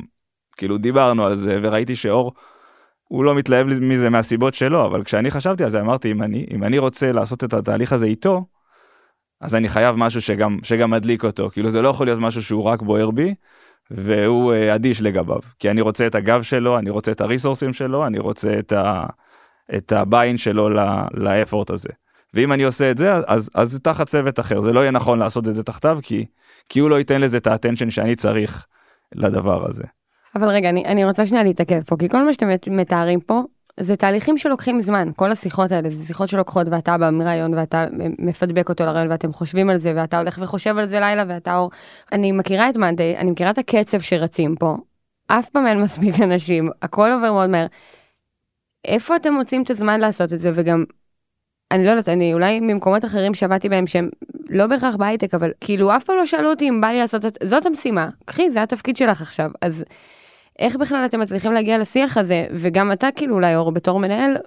כאילו 0.57 0.77
דיברנו 0.77 1.25
על 1.25 1.35
זה, 1.35 1.59
וראיתי 1.63 1.95
שאור, 1.95 2.33
הוא 3.07 3.23
לא 3.23 3.35
מתלהב 3.35 3.67
מזה 3.67 4.09
מהסיבות 4.09 4.53
שלו, 4.53 4.85
אבל 4.85 5.03
כשאני 5.03 5.31
חשבתי 5.31 5.63
על 5.63 5.69
זה, 5.69 5.79
אמרתי, 5.81 6.11
אם 6.11 6.23
אני, 6.23 6.45
אם 6.51 6.63
אני 6.63 6.77
רוצה 6.77 7.11
לעשות 7.11 7.43
את 7.43 7.53
התהליך 7.53 7.93
הזה 7.93 8.05
איתו, 8.05 8.45
אז 9.41 9.55
אני 9.55 9.69
חייב 9.69 9.95
משהו 9.95 10.21
שגם, 10.21 10.57
שגם 10.63 10.91
מדליק 10.91 11.23
אותו, 11.23 11.49
כאילו 11.49 11.71
זה 11.71 11.81
לא 11.81 11.89
יכול 11.89 12.07
להיות 12.07 12.19
משהו 12.19 12.43
שהוא 12.43 12.63
רק 12.63 12.81
בוער 12.81 13.11
בי, 13.11 13.35
והוא 13.91 14.53
אה, 14.53 14.75
אדיש 14.75 15.01
לגביו, 15.01 15.39
כי 15.59 15.71
אני 15.71 15.81
רוצה 15.81 16.07
את 16.07 16.15
הגב 16.15 16.41
שלו, 16.41 16.77
אני 16.77 16.89
רוצה 16.89 17.11
את 17.11 17.21
הריסורסים 17.21 17.73
שלו, 17.73 18.07
אני 18.07 18.19
רוצה 18.19 18.59
את, 18.59 18.71
ה, 18.71 19.05
את 19.75 19.91
הביין 19.91 20.37
שלו 20.37 20.69
לאפורט 21.13 21.69
הזה. 21.69 21.89
ואם 22.33 22.53
אני 22.53 22.63
עושה 22.63 22.91
את 22.91 22.97
זה 22.97 23.13
אז 23.27 23.49
אז 23.53 23.79
תחת 23.83 24.07
צוות 24.07 24.39
אחר 24.39 24.61
זה 24.61 24.73
לא 24.73 24.79
יהיה 24.79 24.91
נכון 24.91 25.19
לעשות 25.19 25.47
את 25.47 25.55
זה 25.55 25.63
תחתיו 25.63 25.99
כי 26.03 26.25
כי 26.69 26.79
הוא 26.79 26.89
לא 26.89 26.99
ייתן 26.99 27.21
לזה 27.21 27.37
את 27.37 27.47
האטנשן 27.47 27.89
שאני 27.89 28.15
צריך 28.15 28.65
לדבר 29.15 29.69
הזה. 29.69 29.83
אבל 30.35 30.49
רגע, 30.49 30.69
אני, 30.69 30.85
אני 30.85 31.05
רוצה 31.05 31.25
שנייה 31.25 31.43
להתעכב 31.43 31.81
פה, 31.81 31.95
כי 31.99 32.09
כל 32.09 32.25
מה 32.25 32.33
שאתם 32.33 32.47
מת- 32.47 32.67
מתארים 32.67 33.19
פה, 33.19 33.43
זה 33.79 33.95
תהליכים 33.95 34.37
שלוקחים 34.37 34.81
זמן, 34.81 35.09
כל 35.15 35.31
השיחות 35.31 35.71
האלה, 35.71 35.89
זה 35.89 36.05
שיחות 36.05 36.29
שלוקחות 36.29 36.67
ואתה 36.71 36.97
בא 36.97 37.09
מרעיון 37.09 37.53
ואתה 37.53 37.85
מפדבק 38.19 38.69
אותו 38.69 38.85
לרעיון 38.85 39.11
ואתם 39.11 39.33
חושבים 39.33 39.69
על 39.69 39.79
זה 39.79 39.93
ואתה 39.95 40.17
הולך 40.17 40.39
וחושב 40.41 40.77
על 40.77 40.87
זה 40.87 40.99
לילה 40.99 41.23
ואתה 41.27 41.55
אור. 41.55 41.71
אני 42.11 42.31
מכירה 42.31 42.69
את 42.69 42.77
מאנדיי, 42.77 43.17
אני 43.17 43.31
מכירה 43.31 43.49
את 43.49 43.57
הקצב 43.57 43.99
שרצים 43.99 44.55
פה, 44.55 44.77
אף 45.27 45.49
פעם 45.49 45.67
אין 45.67 45.81
מספיק 45.81 46.15
אנשים, 46.23 46.69
הכל 46.81 47.11
עובר 47.11 47.31
מאוד 47.31 47.49
מהר. 47.49 47.65
איפה 48.85 49.15
אתם 49.15 49.33
מוצאים 49.33 49.63
את 49.63 49.69
הזמן 49.69 49.99
לעשות 49.99 50.33
את 50.33 50.39
זה 50.39 50.51
וגם, 50.53 50.83
אני 51.71 51.85
לא 51.85 51.89
יודעת, 51.89 52.09
אני 52.09 52.33
אולי 52.33 52.59
ממקומות 52.59 53.05
אחרים 53.05 53.33
שעבדתי 53.33 53.69
בהם 53.69 53.87
שהם 53.87 54.09
לא 54.49 54.67
בהכרח 54.67 54.95
בהייטק, 54.95 55.33
אבל 55.33 55.51
כאילו 55.61 55.95
אף 55.95 56.03
פעם 56.03 56.17
לא 56.17 56.25
שאלו 56.25 56.49
אותי 56.49 56.69
אם 56.69 56.81
בא 56.81 56.87
לי 56.87 56.99
לעשות 56.99 57.25
את, 57.25 57.37
זאת 57.43 57.65
המשימה, 57.65 58.09
קחי, 58.25 58.51
זה 58.51 58.63
התפקיד 58.63 58.97
שלך 58.97 59.21
עכשיו, 59.21 59.51
אז 59.61 59.83
איך 60.59 60.75
בכלל 60.75 61.05
אתם 61.05 61.19
מצליחים 61.19 61.51
להגיע 61.51 61.77
לשיח 61.77 62.17
הזה, 62.17 62.45
וגם 62.51 62.91
אתה 62.91 63.07
כאילו 63.15 63.35
אולי 63.35 63.55
אור 63.55 63.71
בתור 63.71 63.99
מנהל, 63.99 64.37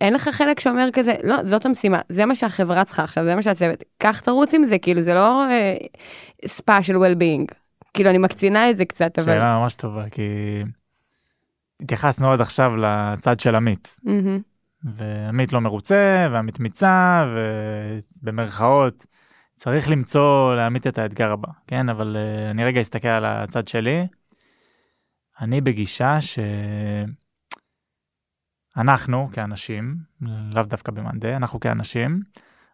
אין 0.00 0.14
לך 0.14 0.28
חלק 0.28 0.60
שאומר 0.60 0.88
כזה, 0.92 1.14
לא, 1.22 1.36
זאת 1.44 1.66
המשימה, 1.66 2.00
זה 2.08 2.26
מה 2.26 2.34
שהחברה 2.34 2.84
צריכה 2.84 3.04
עכשיו, 3.04 3.24
זה 3.24 3.34
מה 3.34 3.42
שהצוות, 3.42 3.82
קח 3.98 4.20
תרוץ 4.20 4.54
עם 4.54 4.64
זה, 4.64 4.78
כאילו 4.78 5.02
זה 5.02 5.14
לא 5.14 5.44
אה, 5.50 5.76
ספא 6.46 6.82
של 6.82 6.96
well-being, 6.96 7.54
כאילו 7.94 8.10
אני 8.10 8.18
מקצינה 8.18 8.70
את 8.70 8.76
זה 8.76 8.84
קצת, 8.84 9.18
אבל... 9.18 9.32
שאלה 9.32 9.58
ממש 9.58 9.74
טובה 9.74 10.08
כי 10.10 10.62
התייחסנו 11.80 12.32
עד 12.32 12.40
עכשיו 12.40 12.76
לצד 12.76 13.40
של 13.40 13.54
עמית 13.54 14.00
מהמם. 14.02 14.40
ועמית 14.84 15.52
לא 15.52 15.60
מרוצה 15.60 16.28
ועמית 16.32 16.60
מיצה 16.60 17.26
ובמרכאות 18.22 19.04
צריך 19.56 19.90
למצוא 19.90 20.54
לעמית 20.54 20.86
את 20.86 20.98
האתגר 20.98 21.32
הבא 21.32 21.48
כן 21.66 21.88
אבל 21.88 22.16
uh, 22.16 22.50
אני 22.50 22.64
רגע 22.64 22.80
אסתכל 22.80 23.08
על 23.08 23.24
הצד 23.24 23.68
שלי. 23.68 24.06
אני 25.40 25.60
בגישה 25.60 26.18
שאנחנו 28.76 29.28
כאנשים 29.32 29.96
לאו 30.54 30.62
דווקא 30.62 30.92
במאנדי 30.92 31.36
אנחנו 31.36 31.60
כאנשים 31.60 32.20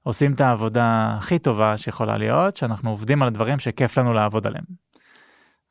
עושים 0.03 0.33
את 0.33 0.41
העבודה 0.41 1.15
הכי 1.19 1.39
טובה 1.39 1.77
שיכולה 1.77 2.19
להיות 2.19 2.57
שאנחנו 2.57 2.91
עובדים 2.91 3.23
על 3.23 3.29
הדברים 3.29 3.59
שכיף 3.59 3.99
לנו 3.99 4.13
לעבוד 4.13 4.47
עליהם. 4.47 4.65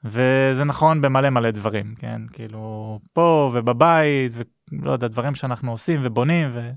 וזה 0.04 0.64
נכון 0.64 1.02
במלא 1.02 1.30
מלא 1.30 1.52
דברים 1.52 1.96
כן 1.96 2.22
כאילו 2.34 3.00
פה 3.14 3.52
ובבית 3.54 4.32
ולא 4.72 4.92
יודע 4.92 5.08
דברים 5.08 5.36
שאנחנו 5.36 5.72
עושים 5.72 6.02
ובונים 6.04 6.50
ו... 6.54 6.72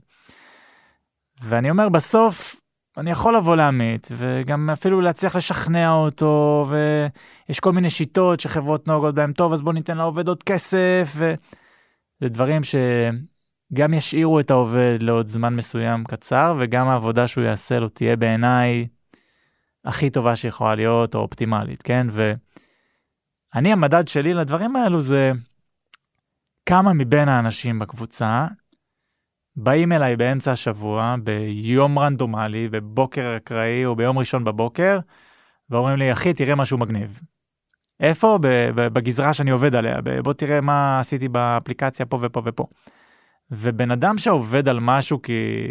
ואני 1.43 1.71
אומר 1.71 1.89
בסוף 1.89 2.62
אני 2.97 3.11
יכול 3.11 3.37
לבוא 3.37 3.57
לעמית 3.57 4.09
וגם 4.17 4.71
אפילו 4.71 5.01
להצליח 5.01 5.37
לשכנע 5.37 5.93
אותו 5.93 6.67
ויש 6.69 7.61
כל 7.61 7.73
מיני 7.73 7.91
שיטות 7.91 8.41
שחברות 8.41 8.89
נוהגות 8.89 9.15
בהם 9.15 9.33
טוב 9.33 9.53
אז 9.53 9.63
בוא 9.63 9.73
ניתן 9.73 9.97
לעובד 9.97 10.29
עוד 10.29 10.43
כסף 10.43 11.13
וזה 11.17 12.29
דברים 12.29 12.63
שגם 12.65 13.95
ישאירו 13.95 14.41
את 14.41 14.51
העובד 14.51 14.99
לעוד 15.01 15.29
זמן 15.29 15.57
מסוים 15.57 16.05
קצר 16.05 16.57
וגם 16.61 16.89
העבודה 16.89 17.27
שהוא 17.27 17.45
יעשה 17.45 17.79
לו 17.79 17.89
תהיה 17.89 18.17
בעיניי 18.17 18.87
הכי 19.85 20.11
טובה 20.11 20.37
שיכולה 20.37 20.75
להיות 20.75 21.15
או 21.15 21.21
אופטימלית 21.21 21.83
כן? 21.83 22.07
ואני 22.11 23.73
המדד 23.73 24.09
שלי 24.09 24.35
לדברים 24.35 24.77
האלו 24.77 25.01
זה 25.01 25.33
כמה 26.67 26.93
מבין 26.93 27.29
האנשים 27.29 27.79
בקבוצה 27.79 28.47
באים 29.57 29.93
אליי 29.93 30.17
באמצע 30.17 30.53
השבוע 30.53 31.17
ביום 31.25 31.99
רנדומלי 31.99 32.69
בבוקר 32.69 33.35
אקראי 33.37 33.85
או 33.85 33.97
ביום 33.97 34.19
ראשון 34.19 34.45
בבוקר 34.45 34.99
ואומרים 35.71 35.99
לי 35.99 36.13
אחי 36.13 36.35
תראה 36.35 36.55
משהו 36.55 36.79
מגניב. 36.79 37.21
איפה? 38.01 38.39
בגזרה 38.75 39.35
שאני 39.35 39.51
עובד 39.51 39.75
עליה 39.75 40.01
בוא 40.25 40.33
תראה 40.33 40.61
מה 40.61 41.01
עשיתי 41.01 41.29
באפליקציה 41.29 42.07
פה 42.07 42.19
ופה 42.23 42.43
ופה. 42.45 42.67
ובן 43.51 43.91
אדם 43.91 44.19
שעובד 44.19 44.69
על 44.69 44.81
משהו 44.81 45.23
כי 45.23 45.69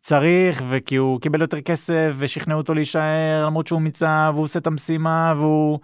צריך 0.00 0.62
וכי 0.68 0.96
הוא 0.96 1.20
קיבל 1.20 1.40
יותר 1.40 1.60
כסף 1.60 2.12
ושכנעו 2.18 2.58
אותו 2.58 2.74
להישאר 2.74 3.44
למרות 3.46 3.66
שהוא 3.66 3.80
מיצה 3.80 4.30
והוא 4.34 4.44
עושה 4.44 4.58
את 4.58 4.66
המשימה 4.66 5.34
והוא 5.36 5.78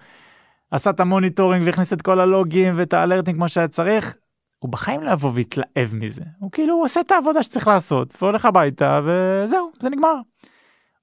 עשה 0.70 0.90
את 0.90 1.00
ה 1.00 1.06
monitoring 1.06 1.66
והכניס 1.66 1.92
את 1.92 2.02
כל 2.02 2.20
הלוגים 2.20 2.74
ואת 2.76 2.92
האלרטים 2.92 3.34
כמו 3.34 3.48
שהיה 3.48 3.68
צריך 3.68 4.16
הוא 4.64 4.72
בחיים 4.72 5.02
לא 5.02 5.10
יבוא 5.10 5.30
ויתלהב 5.34 5.94
מזה 5.94 6.22
הוא 6.38 6.50
כאילו 6.52 6.74
עושה 6.74 7.00
את 7.00 7.10
העבודה 7.10 7.42
שצריך 7.42 7.68
לעשות 7.68 8.22
והולך 8.22 8.44
הביתה 8.44 9.00
וזהו 9.04 9.70
זה 9.80 9.90
נגמר. 9.90 10.14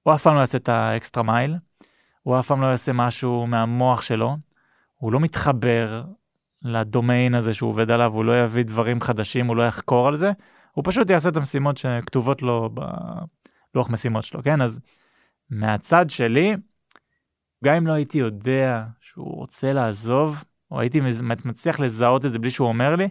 הוא 0.04 0.14
אף 0.14 0.24
פעם 0.24 0.36
לא 0.36 0.40
יעשה 0.40 0.58
את 0.58 0.70
ה 0.70 0.79
extra 0.79 1.24
mile, 1.24 1.56
הוא 2.24 2.40
אף 2.40 2.48
פעם 2.48 2.62
לא 2.62 2.68
יעשה 2.68 2.94
משהו 2.94 3.48
מהמוח 3.48 4.02
שלו, 4.02 4.38
הוא 4.96 5.12
לא 5.12 5.20
מתחבר 5.20 6.04
לדומיין 6.62 7.36
הזה 7.36 7.54
שהוא 7.54 7.70
עובד 7.70 7.92
עליו, 7.92 8.14
הוא 8.14 8.26
לא 8.26 8.44
יביא 8.44 8.64
דברים 8.64 9.02
חדשים, 9.02 9.48
הוא 9.48 9.56
לא 9.56 9.68
יחקור 9.68 10.08
על 10.08 10.16
זה, 10.16 10.32
הוא 10.72 10.84
פשוט 10.88 11.10
יעשה 11.10 11.30
את 11.30 11.38
המשימות 11.38 11.78
שכתובות 11.78 12.42
לו 12.42 12.70
בלוח 13.74 13.90
משימות 13.90 14.24
שלו, 14.24 14.44
כן? 14.44 14.62
אז 14.62 14.80
מהצד 15.50 16.10
שלי, 16.10 16.56
גם 17.64 17.76
אם 17.76 17.88
לא 17.88 17.92
הייתי 17.92 18.18
יודע 18.18 18.84
שהוא 19.02 19.36
רוצה 19.36 19.74
לעזוב, 19.74 20.44
או 20.72 20.80
הייתי 20.80 21.02
מצליח 21.46 21.80
לזהות 21.80 22.26
את 22.26 22.32
זה 22.32 22.40
בלי 22.40 22.50
שהוא 22.50 22.68
אומר 22.68 22.96
לי, 22.96 23.08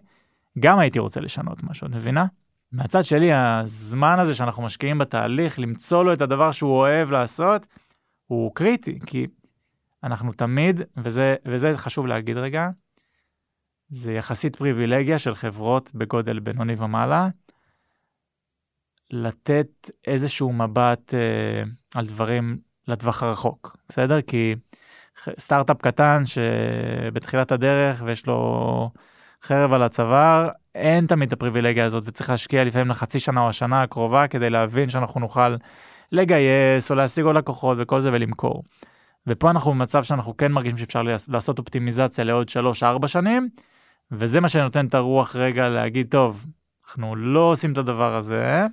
גם 0.58 0.78
הייתי 0.78 0.98
רוצה 0.98 1.20
לשנות 1.20 1.62
משהו, 1.62 1.86
את 1.86 1.92
מבינה? 1.92 2.26
מהצד 2.72 3.04
שלי, 3.04 3.32
הזמן 3.32 4.18
הזה 4.18 4.34
שאנחנו 4.34 4.62
משקיעים 4.62 4.98
בתהליך, 4.98 5.58
למצוא 5.58 6.04
לו 6.04 6.12
את 6.12 6.22
הדבר 6.22 6.52
שהוא 6.52 6.70
אוהב 6.70 7.10
לעשות, 7.10 7.66
הוא 8.26 8.54
קריטי, 8.54 8.98
כי 9.06 9.26
אנחנו 10.04 10.32
תמיד, 10.32 10.80
וזה, 10.96 11.36
וזה 11.44 11.78
חשוב 11.78 12.06
להגיד 12.06 12.36
רגע, 12.36 12.68
זה 13.88 14.12
יחסית 14.12 14.56
פריבילגיה 14.56 15.18
של 15.18 15.34
חברות 15.34 15.94
בגודל 15.94 16.38
בינוני 16.38 16.74
ומעלה, 16.78 17.28
לתת 19.10 19.90
איזשהו 20.06 20.52
מבט 20.52 21.14
אה, 21.14 21.62
על 21.94 22.06
דברים 22.06 22.58
לטווח 22.88 23.22
הרחוק, 23.22 23.76
בסדר? 23.88 24.22
כי 24.22 24.54
סטארט-אפ 25.38 25.82
קטן 25.82 26.22
שבתחילת 26.26 27.52
הדרך 27.52 28.02
ויש 28.04 28.26
לו 28.26 28.90
חרב 29.42 29.72
על 29.72 29.82
הצוואר, 29.82 30.48
אין 30.74 31.06
תמיד 31.06 31.26
את 31.26 31.32
הפריבילגיה 31.32 31.84
הזאת 31.84 32.04
וצריך 32.06 32.30
להשקיע 32.30 32.64
לפעמים 32.64 32.88
לחצי 32.88 33.20
שנה 33.20 33.40
או 33.40 33.48
השנה 33.48 33.82
הקרובה 33.82 34.28
כדי 34.28 34.50
להבין 34.50 34.90
שאנחנו 34.90 35.20
נוכל 35.20 35.56
לגייס 36.12 36.90
או 36.90 36.96
להשיג 36.96 37.24
עוד 37.24 37.36
לקוחות 37.36 37.78
וכל 37.80 38.00
זה 38.00 38.10
ולמכור. 38.12 38.64
ופה 39.26 39.50
אנחנו 39.50 39.70
במצב 39.70 40.02
שאנחנו 40.02 40.36
כן 40.36 40.52
מרגישים 40.52 40.78
שאפשר 40.78 41.02
לעש- 41.02 41.28
לעשות 41.28 41.58
אופטימיזציה 41.58 42.24
לעוד 42.24 42.48
3-4 42.48 43.08
שנים, 43.08 43.48
וזה 44.12 44.40
מה 44.40 44.48
שנותן 44.48 44.86
את 44.86 44.94
הרוח 44.94 45.36
רגע 45.36 45.68
להגיד, 45.68 46.06
טוב, 46.10 46.46
אנחנו 46.88 47.16
לא 47.16 47.40
עושים 47.40 47.72
את 47.72 47.78
הדבר 47.78 48.14
הזה, 48.14 48.66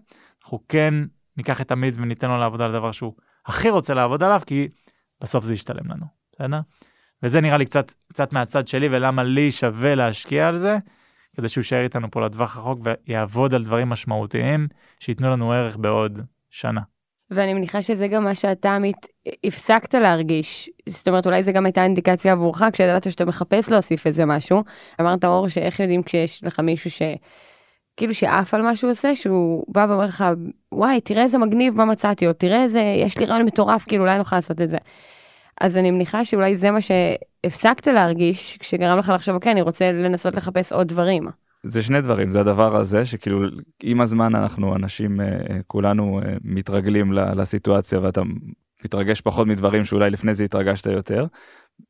אנחנו 0.44 0.60
כן 0.70 0.94
ניקח 1.38 1.62
את 1.62 1.72
עמית 1.72 1.94
וניתן 1.98 2.30
לו 2.30 2.38
לעבוד 2.38 2.62
על 2.62 2.76
הדבר 2.76 2.92
שהוא 2.92 3.14
הכי 3.46 3.70
רוצה 3.70 3.94
לעבוד 3.94 4.24
עליו, 4.24 4.42
כי 4.46 4.68
בסוף 5.22 5.46
זה 5.46 5.54
ישתלם 5.54 5.92
לנו, 5.92 6.06
בסדר? 6.34 6.60
וזה 7.24 7.42
נראה 7.42 7.58
לי 7.58 7.66
קצת, 7.66 7.92
קצת 8.10 8.34
מהצד 8.34 8.68
שלי, 8.68 8.88
ולמה 8.92 9.24
לי 9.24 9.52
שווה 9.52 9.96
להשקיע 9.96 10.48
על 10.48 10.58
זה, 10.58 10.78
כדי 11.36 11.50
שהוא 11.50 11.62
יישאר 11.62 11.84
איתנו 11.84 12.12
פה 12.12 12.22
לטווח 12.22 12.58
רחוק 12.58 12.80
ויעבוד 13.08 13.54
על 13.54 13.64
דברים 13.64 13.90
משמעותיים, 13.90 14.68
שייתנו 15.00 15.30
לנו 15.30 15.52
ערך 15.52 15.78
בעוד 15.78 16.20
שנה. 16.50 16.82
ואני 17.32 17.54
מניחה 17.54 17.82
שזה 17.82 18.08
גם 18.08 18.24
מה 18.24 18.36
שאתה 18.36 18.76
עמית 18.76 19.08
הפסקת 19.44 19.96
להרגיש. 19.96 20.70
זאת 20.90 21.08
אומרת, 21.08 21.26
אולי 21.26 21.44
זה 21.44 21.52
גם 21.52 21.66
הייתה 21.66 21.84
אינדיקציה 21.84 22.32
עבורך, 22.32 22.64
כשידעת 22.74 23.12
שאתה 23.12 23.26
מחפש 23.26 23.70
להוסיף 23.70 24.08
איזה 24.08 24.26
משהו. 24.26 24.64
אמרת 25.02 25.26
אור, 25.26 25.50
שאיך 25.50 25.80
יודעים 25.80 26.04
כשיש 26.04 26.44
לך 26.44 26.60
מישהו 26.60 26.92
ש... 26.92 27.02
כאילו 27.98 28.14
שעף 28.14 28.54
על 28.54 28.62
מה 28.62 28.76
שהוא 28.76 28.92
עושה, 28.92 29.16
שהוא 29.16 29.66
בא 29.68 29.86
ואומר 29.90 30.06
לך, 30.06 30.26
וואי, 30.72 31.02
תראה 31.02 31.24
איזה 31.24 31.38
מגניב 31.38 31.78
מה 31.78 31.86
מצאתי, 31.86 32.28
או 32.28 32.34
תראה 32.34 32.64
איזה, 32.64 32.80
יש 32.80 33.18
לי 33.18 33.26
רעיון 33.26 33.46
מטורף, 33.46 33.86
כאילו 33.88 34.04
אולי 34.04 34.18
נוכל 34.18 34.36
לעשות 34.36 34.62
את 34.62 34.70
זה. 34.70 34.78
אז 35.62 35.78
אני 35.78 35.92
מניחה 35.92 36.26
שאולי 36.26 36.58
זה 36.58 36.72
מה 36.72 36.80
שהפסקת 36.82 37.88
להרגיש, 37.88 38.58
כשגרם 38.58 38.98
לך 38.98 39.12
לחשוב, 39.16 39.36
אוקיי, 39.36 39.52
אני 39.52 39.62
רוצה 39.62 39.92
לנסות 39.92 40.36
לחפש 40.36 40.74
עוד 40.74 40.88
דברים. 40.88 41.28
זה 41.64 41.84
שני 41.84 42.02
דברים 42.02 42.32
זה 42.32 42.40
הדבר 42.40 42.76
הזה 42.76 43.06
שכאילו 43.06 43.40
עם 43.84 44.02
הזמן 44.02 44.36
אנחנו 44.36 44.76
אנשים 44.76 45.22
אה, 45.22 45.26
אה, 45.26 45.58
כולנו 45.68 46.20
אה, 46.26 46.34
מתרגלים 46.44 47.14
לסיטואציה 47.14 48.00
ואתה 48.00 48.22
מתרגש 48.86 49.22
פחות 49.22 49.48
מדברים 49.48 49.86
שאולי 49.86 50.10
לפני 50.10 50.34
זה 50.34 50.44
התרגשת 50.44 50.86
יותר. 50.86 51.26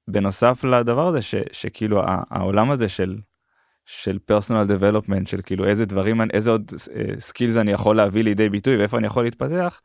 בנוסף 0.07 0.63
לדבר 0.63 1.07
הזה 1.07 1.21
ש, 1.21 1.35
שכאילו 1.51 2.01
העולם 2.29 2.71
הזה 2.71 2.89
של 2.89 3.17
של 3.85 4.19
personal 4.25 4.63
development 4.63 5.27
של 5.27 5.41
כאילו 5.41 5.65
איזה 5.65 5.85
דברים 5.85 6.21
איזה 6.33 6.49
עוד 6.51 6.71
skills 7.19 7.57
אני 7.57 7.71
יכול 7.71 7.97
להביא 7.97 8.23
לידי 8.23 8.49
ביטוי 8.49 8.77
ואיפה 8.77 8.97
אני 8.97 9.07
יכול 9.07 9.23
להתפתח. 9.23 9.81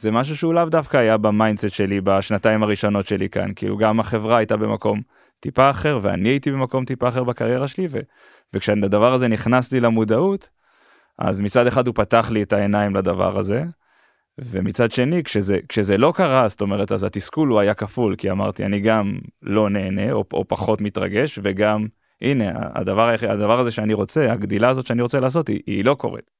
זה 0.00 0.10
משהו 0.10 0.36
שהוא 0.36 0.54
לאו 0.54 0.64
דווקא 0.64 0.96
היה 0.96 1.16
ב 1.16 1.23
mindset 1.23 1.72
שלי 1.72 2.00
בשנתיים 2.00 2.62
הראשונות 2.62 3.06
שלי 3.06 3.28
כאן 3.28 3.52
כאילו 3.56 3.76
גם 3.76 4.00
החברה 4.00 4.36
הייתה 4.36 4.56
במקום 4.56 5.02
טיפה 5.40 5.70
אחר 5.70 5.98
ואני 6.02 6.28
הייתי 6.28 6.50
במקום 6.50 6.84
טיפה 6.84 7.08
אחר 7.08 7.24
בקריירה 7.24 7.68
שלי 7.68 7.86
ו, 7.90 7.98
וכשהדבר 8.54 9.12
הזה 9.12 9.28
נכנס 9.28 9.72
לי 9.72 9.80
למודעות 9.80 10.50
אז 11.18 11.40
מצד 11.40 11.66
אחד 11.66 11.86
הוא 11.86 11.94
פתח 11.94 12.30
לי 12.30 12.42
את 12.42 12.52
העיניים 12.52 12.96
לדבר 12.96 13.38
הזה. 13.38 13.64
ומצד 14.38 14.92
שני 14.92 15.24
כשזה 15.24 15.58
כשזה 15.68 15.96
לא 15.96 16.12
קרה 16.16 16.48
זאת 16.48 16.60
אומרת 16.60 16.92
אז 16.92 17.04
התסכול 17.04 17.48
הוא 17.48 17.60
היה 17.60 17.74
כפול 17.74 18.16
כי 18.16 18.30
אמרתי 18.30 18.64
אני 18.64 18.80
גם 18.80 19.18
לא 19.42 19.70
נהנה 19.70 20.12
או, 20.12 20.24
או 20.32 20.48
פחות 20.48 20.80
מתרגש 20.80 21.38
וגם 21.42 21.86
הנה 22.22 22.52
הדבר 22.54 23.14
הדבר 23.28 23.58
הזה 23.58 23.70
שאני 23.70 23.94
רוצה 23.94 24.32
הגדילה 24.32 24.68
הזאת 24.68 24.86
שאני 24.86 25.02
רוצה 25.02 25.20
לעשות 25.20 25.48
היא, 25.48 25.60
היא 25.66 25.84
לא 25.84 25.94
קורית. 25.94 26.37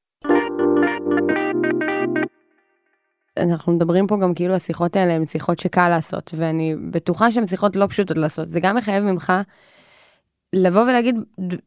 אנחנו 3.38 3.72
מדברים 3.72 4.06
פה 4.06 4.16
גם 4.16 4.34
כאילו 4.34 4.54
השיחות 4.54 4.96
האלה 4.96 5.12
הן 5.12 5.26
שיחות 5.26 5.58
שקל 5.58 5.88
לעשות, 5.88 6.34
ואני 6.36 6.74
בטוחה 6.90 7.30
שהן 7.32 7.46
שיחות 7.46 7.76
לא 7.76 7.86
פשוטות 7.86 8.18
לעשות. 8.18 8.50
זה 8.50 8.60
גם 8.60 8.76
מחייב 8.76 9.04
ממך 9.04 9.32
לבוא 10.52 10.82
ולהגיד 10.82 11.16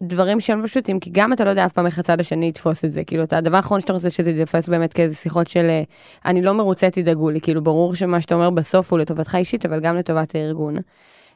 דברים 0.04 0.40
שהם 0.40 0.62
לא 0.62 0.68
פשוטים, 0.68 1.00
כי 1.00 1.10
גם 1.14 1.34
אתה 1.34 1.46
לא 1.46 1.50
יודע 1.50 1.66
אף 1.66 1.74
פעם 1.74 1.86
איך 1.86 2.00
הצד 2.00 2.20
השני 2.20 2.46
יתפוס 2.50 2.86
את 2.86 2.92
זה. 2.92 3.04
כאילו, 3.04 3.24
אתה, 3.24 3.38
הדבר 3.38 3.58
האחרון 3.58 3.82
שאתה 3.82 3.94
רוצה 3.94 4.10
שזה 4.10 4.30
יתפס 4.30 4.70
באמת 4.70 4.94
כאיזה 4.94 5.16
שיחות 5.16 5.48
של 5.48 5.66
אה, 5.70 5.84
אני 6.26 6.42
לא 6.42 6.54
מרוצה, 6.54 6.90
תדאגו 6.90 7.30
לי. 7.30 7.42
כאילו, 7.42 7.64
ברור 7.64 7.96
שמה 7.96 8.22
שאתה 8.22 8.36
אומר 8.36 8.50
בסוף 8.50 8.92
הוא 8.92 9.00
לטובתך 9.00 9.36
אישית, 9.36 9.66
אבל 9.66 9.80
גם 9.80 9.96
לטובת 9.96 10.36
הארגון. 10.36 10.76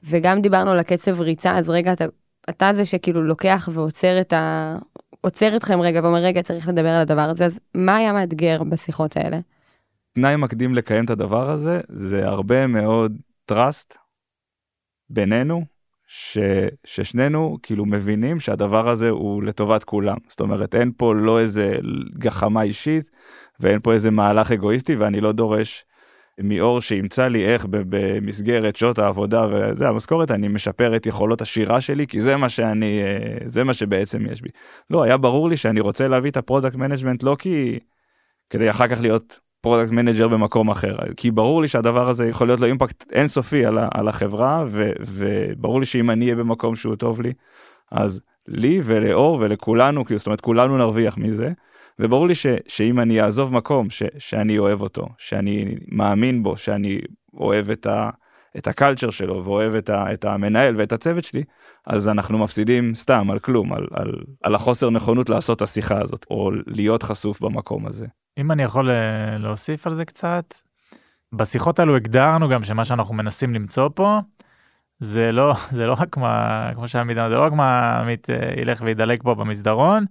וגם 0.03 0.41
דיברנו 0.41 0.71
על 0.71 0.79
הקצב 0.79 1.21
ריצה, 1.21 1.57
אז 1.57 1.69
רגע, 1.69 1.93
אתה, 1.93 2.05
אתה 2.49 2.71
זה 2.73 2.85
שכאילו 2.85 3.23
לוקח 3.23 3.69
ועוצר 3.71 4.21
את 4.21 4.33
ה... 4.33 4.77
עוצר 5.21 5.55
אתכם 5.55 5.81
רגע 5.81 5.99
ואומר, 6.03 6.19
רגע, 6.19 6.41
צריך 6.41 6.67
לדבר 6.67 6.89
על 6.89 7.01
הדבר 7.01 7.21
הזה, 7.21 7.45
אז 7.45 7.59
מה 7.75 7.95
היה 7.95 8.13
מאתגר 8.13 8.63
בשיחות 8.63 9.17
האלה? 9.17 9.39
תנאי 10.15 10.35
מקדים 10.35 10.75
לקיים 10.75 11.05
את 11.05 11.09
הדבר 11.09 11.49
הזה 11.49 11.81
זה 11.87 12.27
הרבה 12.27 12.67
מאוד 12.67 13.17
trust 13.51 13.97
בינינו 15.09 15.65
ש, 16.07 16.37
ששנינו 16.85 17.57
כאילו 17.63 17.85
מבינים 17.85 18.39
שהדבר 18.39 18.89
הזה 18.89 19.09
הוא 19.09 19.43
לטובת 19.43 19.83
כולם 19.83 20.17
זאת 20.29 20.39
אומרת 20.39 20.75
אין 20.75 20.91
פה 20.97 21.15
לא 21.15 21.39
איזה 21.39 21.77
גחמה 22.17 22.61
אישית 22.61 23.09
ואין 23.59 23.79
פה 23.79 23.93
איזה 23.93 24.11
מהלך 24.11 24.51
אגואיסטי 24.51 24.95
ואני 24.95 25.21
לא 25.21 25.31
דורש 25.31 25.85
מאור 26.39 26.81
שימצא 26.81 27.27
לי 27.27 27.45
איך 27.45 27.65
במסגרת 27.69 28.75
שעות 28.75 28.99
העבודה 28.99 29.47
וזה 29.51 29.87
המשכורת 29.87 30.31
אני 30.31 30.47
משפר 30.47 30.95
את 30.95 31.05
יכולות 31.05 31.41
השירה 31.41 31.81
שלי 31.81 32.07
כי 32.07 32.21
זה 32.21 32.35
מה 32.35 32.49
שאני 32.49 33.01
אה, 33.03 33.37
זה 33.45 33.63
מה 33.63 33.73
שבעצם 33.73 34.25
יש 34.31 34.41
בי. 34.41 34.49
לא 34.89 35.03
היה 35.03 35.17
ברור 35.17 35.49
לי 35.49 35.57
שאני 35.57 35.79
רוצה 35.79 36.07
להביא 36.07 36.31
את 36.31 36.37
ה 36.37 36.42
product 36.42 36.75
management 36.75 37.23
לא 37.23 37.35
כי 37.39 37.79
כדי 38.49 38.69
אחר 38.69 38.87
כך 38.87 39.01
להיות 39.01 39.39
product 39.65 39.91
manager 39.91 40.27
במקום 40.27 40.69
אחר 40.69 40.95
כי 41.17 41.31
ברור 41.31 41.61
לי 41.61 41.67
שהדבר 41.67 42.09
הזה 42.09 42.29
יכול 42.29 42.47
להיות 42.47 42.59
לו 42.59 42.67
impact 42.67 43.11
אינסופי 43.11 43.65
על, 43.65 43.77
על 43.93 44.07
החברה 44.07 44.65
ו, 44.67 44.91
וברור 44.99 45.79
לי 45.79 45.85
שאם 45.85 46.09
אני 46.11 46.25
אהיה 46.25 46.35
במקום 46.35 46.75
שהוא 46.75 46.95
טוב 46.95 47.21
לי 47.21 47.33
אז 47.91 48.21
לי 48.47 48.81
ולאור 48.83 49.37
ולכולנו 49.41 50.05
כאילו 50.05 50.17
זאת 50.17 50.27
אומרת 50.27 50.41
כולנו 50.41 50.77
נרוויח 50.77 51.17
מזה 51.17 51.51
וברור 51.99 52.27
לי 52.27 52.35
ש, 52.35 52.47
שאם 52.67 52.99
אני 52.99 53.21
אעזוב 53.21 53.53
מקום 53.53 53.89
ש, 53.89 54.03
שאני 54.17 54.57
אוהב 54.57 54.81
אותו 54.81 55.07
שאני 55.17 55.75
מאמין 55.87 56.43
בו 56.43 56.57
שאני 56.57 57.01
אוהב 57.33 57.69
את 57.69 57.85
ה... 57.85 58.09
את 58.57 58.67
ה 58.67 58.73
culture 58.73 59.09
שלו 59.09 59.45
ואוהב 59.45 59.73
את, 59.73 59.89
ה, 59.89 60.13
את 60.13 60.25
המנהל 60.25 60.75
ואת 60.77 60.91
הצוות 60.91 61.23
שלי 61.23 61.43
אז 61.87 62.07
אנחנו 62.07 62.37
מפסידים 62.37 62.95
סתם 62.95 63.31
על 63.31 63.39
כלום 63.39 63.73
על, 63.73 63.87
על, 63.91 64.11
על 64.43 64.55
החוסר 64.55 64.89
נכונות 64.89 65.29
לעשות 65.29 65.57
את 65.57 65.61
השיחה 65.61 66.01
הזאת 66.01 66.25
או 66.29 66.51
להיות 66.67 67.03
חשוף 67.03 67.41
במקום 67.41 67.87
הזה. 67.87 68.05
אם 68.37 68.51
אני 68.51 68.63
יכול 68.63 68.89
אה, 68.89 69.37
להוסיף 69.37 69.87
על 69.87 69.95
זה 69.95 70.05
קצת, 70.05 70.53
בשיחות 71.33 71.79
האלו 71.79 71.95
הגדרנו 71.95 72.49
גם 72.49 72.63
שמה 72.63 72.85
שאנחנו 72.85 73.13
מנסים 73.13 73.53
למצוא 73.53 73.89
פה, 73.95 74.19
זה 74.99 75.31
לא, 75.31 75.55
זה 75.71 75.87
לא 75.87 75.95
רק 75.99 76.17
מה, 76.17 76.69
כמו 76.75 76.87
שעמית 76.87 77.17
אמר, 77.17 77.29
זה 77.29 77.35
לא 77.35 77.43
רק 77.43 77.53
מה 77.53 77.99
עמית 77.99 78.29
אה, 78.29 78.53
ילך 78.57 78.81
וידלק 78.85 79.23
פה 79.23 79.35
במסדרון, 79.35 80.05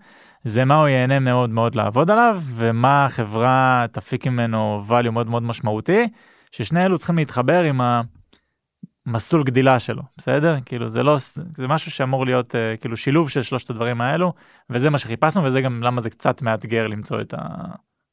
זה 0.44 0.64
מה 0.64 0.74
הוא 0.74 0.88
ייהנה 0.88 1.18
מאוד 1.18 1.50
מאוד 1.50 1.74
לעבוד 1.74 2.10
עליו, 2.10 2.42
ומה 2.54 3.04
החברה 3.04 3.86
תפיק 3.92 4.26
ממנו 4.26 4.82
value 4.88 5.10
מאוד 5.10 5.30
מאוד 5.30 5.42
משמעותי, 5.42 6.08
ששני 6.50 6.84
אלו 6.84 6.98
צריכים 6.98 7.16
להתחבר 7.16 7.62
עם 7.62 7.80
המסלול 9.06 9.44
גדילה 9.44 9.78
שלו, 9.80 10.02
בסדר? 10.16 10.56
כאילו 10.66 10.88
זה 10.88 11.02
לא, 11.02 11.16
זה 11.56 11.68
משהו 11.68 11.90
שאמור 11.90 12.26
להיות 12.26 12.54
אה, 12.54 12.76
כאילו 12.76 12.96
שילוב 12.96 13.30
של 13.30 13.42
שלושת 13.42 13.70
הדברים 13.70 14.00
האלו, 14.00 14.32
וזה 14.70 14.90
מה 14.90 14.98
שחיפשנו, 14.98 15.44
וזה 15.44 15.60
גם 15.60 15.82
למה 15.82 16.00
זה 16.00 16.10
קצת 16.10 16.42
מאתגר 16.42 16.86
למצוא 16.86 17.20
את 17.20 17.34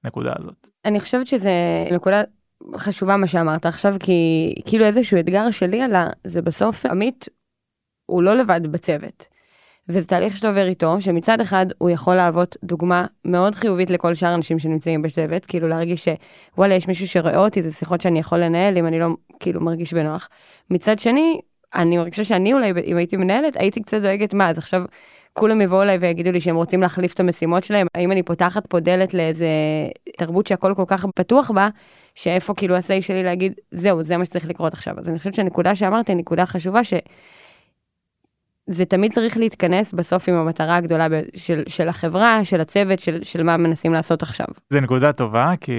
הנקודה 0.04 0.34
הזאת. 0.40 0.68
אני 0.86 1.00
חושבת 1.00 1.28
שזה 1.28 1.52
נקודה 1.92 2.22
חשובה 2.76 3.18
מה 3.18 3.28
שאמרת 3.28 3.66
עכשיו, 3.66 3.96
כי 4.00 4.54
כאילו 4.66 4.86
איזשהו 4.86 5.20
אתגר 5.20 5.52
שלי 5.52 5.82
עלה, 5.82 6.10
זה 6.24 6.42
בסוף 6.42 6.86
עמית 6.86 7.30
הוא 8.06 8.24
לא 8.24 8.34
לבד 8.34 8.68
בצוות. 8.68 9.28
וזה 9.88 10.08
תהליך 10.08 10.38
שאתה 10.38 10.48
עובר 10.48 10.68
איתו, 10.68 11.02
שמצד 11.02 11.42
אחד 11.42 11.66
הוא 11.78 11.90
יכול 11.90 12.16
להוות 12.16 12.58
דוגמה 12.64 13.06
מאוד 13.26 13.56
חיובית 13.56 13.90
לכל 13.90 14.16
שאר 14.16 14.30
האנשים 14.30 14.60
שנמצאים 14.60 15.02
בשבט, 15.02 15.46
כאילו 15.48 15.68
להרגיש 15.68 16.08
שוואלה, 16.56 16.76
יש 16.76 16.88
מישהו 16.88 17.08
שרואה 17.08 17.38
אותי, 17.38 17.64
זה 17.64 17.72
שיחות 17.72 18.02
שאני 18.02 18.20
יכול 18.20 18.40
לנהל 18.40 18.78
אם 18.78 18.88
אני 18.88 19.00
לא 19.00 19.08
כאילו 19.40 19.62
מרגיש 19.62 19.94
בנוח. 19.94 20.30
מצד 20.70 21.00
שני, 21.00 21.40
אני 21.76 21.98
מרגישה 21.98 22.24
שאני 22.24 22.54
אולי, 22.54 22.74
אם 22.86 22.98
הייתי 22.98 23.18
מנהלת, 23.18 23.58
הייתי 23.58 23.82
קצת 23.82 24.02
דואגת 24.02 24.34
מה, 24.34 24.50
אז 24.50 24.58
עכשיו 24.58 24.82
כולם 25.34 25.62
יבואו 25.62 25.82
אליי 25.82 25.98
ויגידו 25.98 26.32
לי 26.32 26.42
שהם 26.42 26.56
רוצים 26.56 26.82
להחליף 26.82 27.14
את 27.14 27.20
המשימות 27.20 27.64
שלהם, 27.64 27.88
האם 27.96 28.12
אני 28.12 28.24
פותחת 28.24 28.68
פה 28.68 28.80
דלת 28.80 29.14
לאיזה 29.14 29.48
תרבות 30.18 30.48
שהכל 30.48 30.74
כל 30.76 30.86
כך 30.88 31.06
פתוח 31.16 31.52
בה, 31.52 31.70
שאיפה 32.16 32.54
כאילו 32.54 32.76
ה-say 32.76 33.02
שלי 33.02 33.24
להגיד, 33.24 33.54
זהו, 33.72 34.04
זה 34.04 34.18
מה 34.18 34.26
שצריך 34.26 34.46
לקרות 34.46 34.74
עכשיו. 34.74 35.00
אז 35.00 35.10
אני 35.10 35.18
חושבת 35.18 35.34
שהנקודה 35.34 35.76
שאמרתי 35.76 36.12
היא 36.12 36.18
נקודה 36.18 36.46
חשובה, 36.46 36.84
ש... 36.84 36.94
זה 38.68 38.86
תמיד 38.86 39.14
צריך 39.14 39.38
להתכנס 39.38 39.94
בסוף 39.94 40.30
עם 40.30 40.36
המטרה 40.36 40.76
הגדולה 40.76 41.10
ב- 41.10 41.22
של, 41.36 41.64
של 41.68 41.90
החברה, 41.90 42.46
של 42.46 42.62
הצוות, 42.62 43.00
של, 43.00 43.24
של 43.24 43.44
מה 43.44 43.58
מנסים 43.58 43.94
לעשות 43.94 44.24
עכשיו. 44.24 44.46
זה 44.70 44.82
נקודה 44.82 45.14
טובה 45.14 45.54
כי 45.62 45.74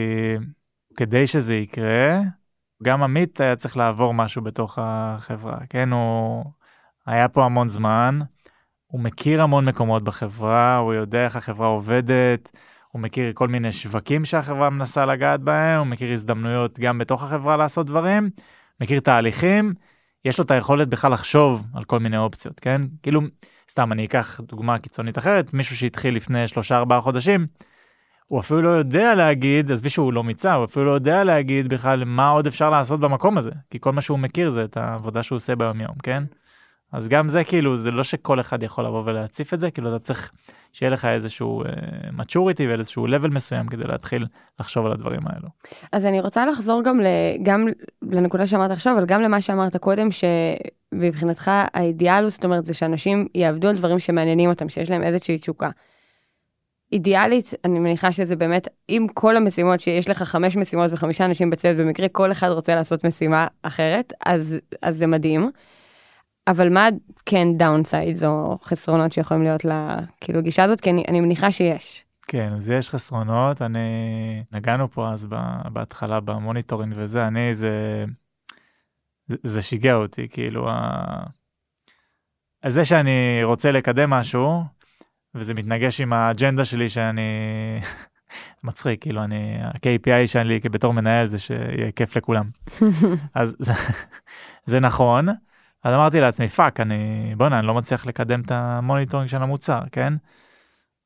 כדי 0.97 1.27
שזה 1.27 1.55
יקרה 1.55 2.21
גם 2.83 3.03
עמית 3.03 3.41
היה 3.41 3.57
צריך 3.57 3.77
לעבור 3.77 4.15
משהו 4.15 4.43
בתוך 4.43 4.79
החברה 4.83 5.57
כן 5.71 5.93
הוא 5.93 6.45
היה 7.07 7.29
פה 7.29 7.45
המון 7.45 7.69
זמן 7.69 8.21
הוא 8.93 9.01
מכיר 9.01 9.43
המון 9.43 9.65
מקומות 9.65 10.03
בחברה 10.05 10.77
הוא 10.77 10.95
יודע 10.95 11.25
איך 11.25 11.37
החברה 11.37 11.67
עובדת 11.67 12.51
הוא 12.91 13.03
מכיר 13.03 13.33
כל 13.35 13.49
מיני 13.49 13.73
שווקים 13.73 14.25
שהחברה 14.25 14.71
מנסה 14.71 15.07
לגעת 15.07 15.41
בהם 15.41 15.79
הוא 15.79 15.87
מכיר 15.87 16.13
הזדמנויות 16.13 16.79
גם 16.79 16.99
בתוך 16.99 17.23
החברה 17.23 17.57
לעשות 17.57 17.87
דברים 17.87 18.31
מכיר 18.81 19.01
תהליכים 19.01 19.75
יש 20.25 20.39
לו 20.39 20.45
את 20.45 20.51
היכולת 20.51 20.89
בכלל 20.89 21.13
לחשוב 21.13 21.67
על 21.75 21.85
כל 21.85 22.01
מיני 22.01 22.19
אופציות 22.19 22.61
כן 22.61 22.83
כאילו 23.03 23.21
סתם 23.71 23.93
אני 23.93 24.05
אקח 24.05 24.41
דוגמה 24.41 24.79
קיצונית 24.79 25.19
אחרת 25.19 25.55
מישהו 25.55 25.77
שהתחיל 25.77 26.17
לפני 26.17 26.49
שלושה 26.49 26.77
ארבעה 26.77 27.01
חודשים. 27.01 27.47
הוא 28.27 28.41
אפילו 28.41 28.63
לא 28.63 28.69
יודע 28.69 29.15
להגיד 29.15 29.71
עזבי 29.71 29.91
שהוא 29.91 30.13
לא 30.13 30.25
מיצה 30.25 30.55
הוא 30.55 30.65
אפילו 30.65 30.85
לא 30.85 30.91
יודע 30.91 31.25
להגיד 31.25 31.69
בכלל 31.69 32.05
מה 32.05 32.29
עוד 32.29 32.47
אפשר 32.47 32.71
לעשות 32.71 33.01
במקום 33.01 33.39
הזה 33.39 33.51
כי 33.71 33.79
כל 33.81 33.93
מה 33.93 34.01
שהוא 34.01 34.19
מכיר 34.19 34.51
זה 34.51 34.65
את 34.65 34.77
העבודה 34.77 35.23
שהוא 35.23 35.37
עושה 35.37 35.57
ביום 35.57 35.81
יום 35.81 35.95
כן. 36.03 36.25
אז 36.93 37.09
גם 37.09 37.29
זה 37.29 37.45
כאילו 37.45 37.77
זה 37.77 37.91
לא 37.91 38.03
שכל 38.03 38.41
אחד 38.41 38.63
יכול 38.63 38.85
לבוא 38.85 39.03
ולהציף 39.07 39.55
את 39.55 39.61
זה 39.61 39.71
כאילו 39.71 39.97
אתה 39.97 39.99
צריך 39.99 40.33
שיהיה 40.73 40.91
לך 40.91 41.05
איזשהו 41.05 41.63
maturity 42.19 42.63
ואיזשהו 42.69 43.07
level 43.07 43.29
מסוים 43.29 43.67
כדי 43.67 43.85
להתחיל 43.85 44.27
לחשוב 44.61 44.87
על 44.87 44.93
הדברים 44.93 45.21
האלו. 45.27 45.49
אז 45.93 46.07
אני 46.07 46.21
רוצה 46.21 46.47
לחזור 46.47 46.83
גם, 46.83 47.01
ל, 47.01 47.07
גם 47.43 47.67
לנקודה 48.03 48.47
שאמרת 48.47 48.71
עכשיו, 48.71 48.97
אבל 48.99 49.07
גם 49.07 49.23
למה 49.23 49.41
שאמרת 49.41 49.77
קודם, 49.77 50.09
שמבחינתך 50.11 51.51
האידיאל 51.75 52.23
הוא, 52.23 52.31
זאת 52.31 52.45
אומרת, 52.45 52.65
זה 52.65 52.75
שאנשים 52.75 53.27
יעבדו 53.35 53.69
על 53.69 53.77
דברים 53.77 53.99
שמעניינים 53.99 54.51
אותם, 54.51 54.69
שיש 54.69 54.91
להם 54.91 55.03
איזושהי 55.03 55.39
תשוקה. 55.39 55.71
אידיאלית, 56.93 57.55
אני 57.65 57.79
מניחה 57.79 58.13
שזה 58.13 58.37
באמת, 58.37 58.69
אם 58.89 59.07
כל 59.15 59.37
המשימות 59.37 59.81
שיש 59.81 60.09
לך 60.09 60.23
חמש 60.23 60.57
משימות 60.57 60.91
וחמישה 60.93 61.25
אנשים 61.25 61.51
בצוות, 61.51 61.77
במקרה 61.77 62.09
כל 62.09 62.33
אחד 62.33 62.49
רוצה 62.49 62.75
לעשות 62.75 63.05
משימה 63.05 63.47
אחרת, 63.63 64.13
אז, 64.27 64.57
אז 64.83 64.97
זה 64.97 65.07
מדהים. 65.07 65.51
אבל 66.47 66.69
מה 66.69 66.89
כן 67.27 67.49
downside 67.57 68.25
או 68.25 68.59
חסרונות 68.63 69.13
שיכולים 69.13 69.43
להיות 69.43 69.63
כאילו 70.21 70.43
גישה 70.43 70.65
הזאת? 70.65 70.81
כי 70.81 70.91
אני, 70.91 71.05
אני 71.09 71.21
מניחה 71.21 71.53
שיש. 71.53 72.05
כן, 72.27 72.53
אז 72.57 72.71
יש 72.71 72.91
חסרונות, 72.91 73.63
אני, 73.63 73.79
נגענו 74.53 74.91
פה 74.91 75.11
אז 75.13 75.27
בהתחלה 75.73 76.21
ב 76.21 76.27
monitoring 76.27 76.95
וזה, 76.97 77.27
אני 77.27 77.55
זה, 77.55 78.05
זה, 79.27 79.37
זה 79.43 79.63
שיגע 79.63 79.95
אותי, 79.95 80.29
כאילו, 80.29 80.71
ה... 80.71 81.25
זה 82.69 82.85
שאני 82.85 83.41
רוצה 83.45 83.71
לקדם 83.73 84.11
משהו, 84.11 84.63
וזה 85.35 85.55
מתנגש 85.55 86.01
עם 86.01 86.13
האג'נדה 86.13 86.65
שלי 86.65 86.89
שאני 86.89 87.21
מצחיק 88.65 89.03
כאילו 89.03 89.25
אני 89.25 89.59
ה-KPI 89.63 90.27
שלי 90.27 90.61
בתור 90.61 90.93
מנהל 90.93 91.27
זה 91.27 91.39
שיהיה 91.39 91.93
כיף 91.93 92.17
לכולם 92.17 92.51
אז 93.35 93.57
זה, 93.59 93.73
זה 94.67 94.81
נכון 94.81 95.29
אז 95.85 95.95
אמרתי 95.95 96.21
לעצמי 96.21 96.49
fuck 96.49 96.81
אני 96.81 97.35
בואנה 97.37 97.59
אני 97.59 97.67
לא 97.67 97.75
מצליח 97.75 98.07
לקדם 98.07 98.41
את 98.41 98.51
ה 98.51 98.58
monitoring 98.58 99.31
של 99.31 99.43
המוצר 99.43 99.81
כן 99.93 100.15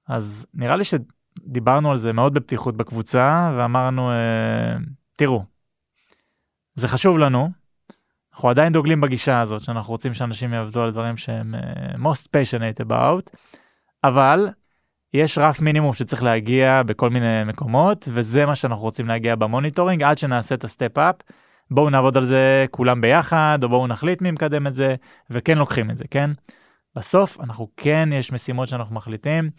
אז 0.09 0.47
נראה 0.55 0.77
לי 0.77 0.85
שדיברנו 0.85 1.91
על 1.91 1.97
זה 1.97 2.13
מאוד 2.13 2.35
בפתיחות 2.35 2.77
בקבוצה 2.77 3.53
ואמרנו 3.57 4.11
אה, 4.11 4.77
תראו 5.17 5.45
זה 6.77 6.89
חשוב 6.89 7.19
לנו. 7.19 7.51
אנחנו 8.33 8.49
עדיין 8.49 8.73
דוגלים 8.73 9.01
בגישה 9.01 9.41
הזאת 9.41 9.61
שאנחנו 9.61 9.93
רוצים 9.93 10.15
שאנשים 10.15 10.53
יעבדו 10.53 10.83
על 10.83 10.91
דברים 10.91 11.17
שהם 11.17 11.55
uh, 11.55 11.97
most 11.97 12.27
passionate 12.27 12.87
about 12.87 13.37
אבל 14.05 14.49
יש 15.15 15.39
רף 15.39 15.61
מינימום 15.61 15.95
שצריך 15.95 16.23
להגיע 16.23 16.83
בכל 16.83 17.11
מיני 17.11 17.45
מקומות 17.47 18.09
וזה 18.13 18.47
מה 18.47 18.55
שאנחנו 18.55 18.83
רוצים 18.83 19.07
להגיע 19.09 19.35
ב 19.35 19.41
monitoring 19.41 20.03
עד 20.03 20.19
שנעשה 20.19 20.55
את 20.55 20.65
ה 20.65 20.71
step 20.71 20.99
up. 20.99 21.15
בואו 21.71 21.91
נעבוד 21.91 22.17
על 22.17 22.25
זה 22.25 22.67
כולם 22.71 23.01
ביחד 23.01 23.59
או 23.63 23.69
בואו 23.69 23.87
נחליט 23.87 24.23
מי 24.23 24.31
מקדם 24.31 24.67
את 24.67 24.75
זה 24.75 24.95
וכן 25.31 25.59
לוקחים 25.59 25.91
את 25.91 25.97
זה 25.97 26.05
כן. 26.11 26.31
בסוף 26.97 27.41
אנחנו 27.41 27.69
כן 27.77 28.09
יש 28.13 28.33
משימות 28.33 28.69
שאנחנו 28.69 28.95
מחליטים 28.95 29.51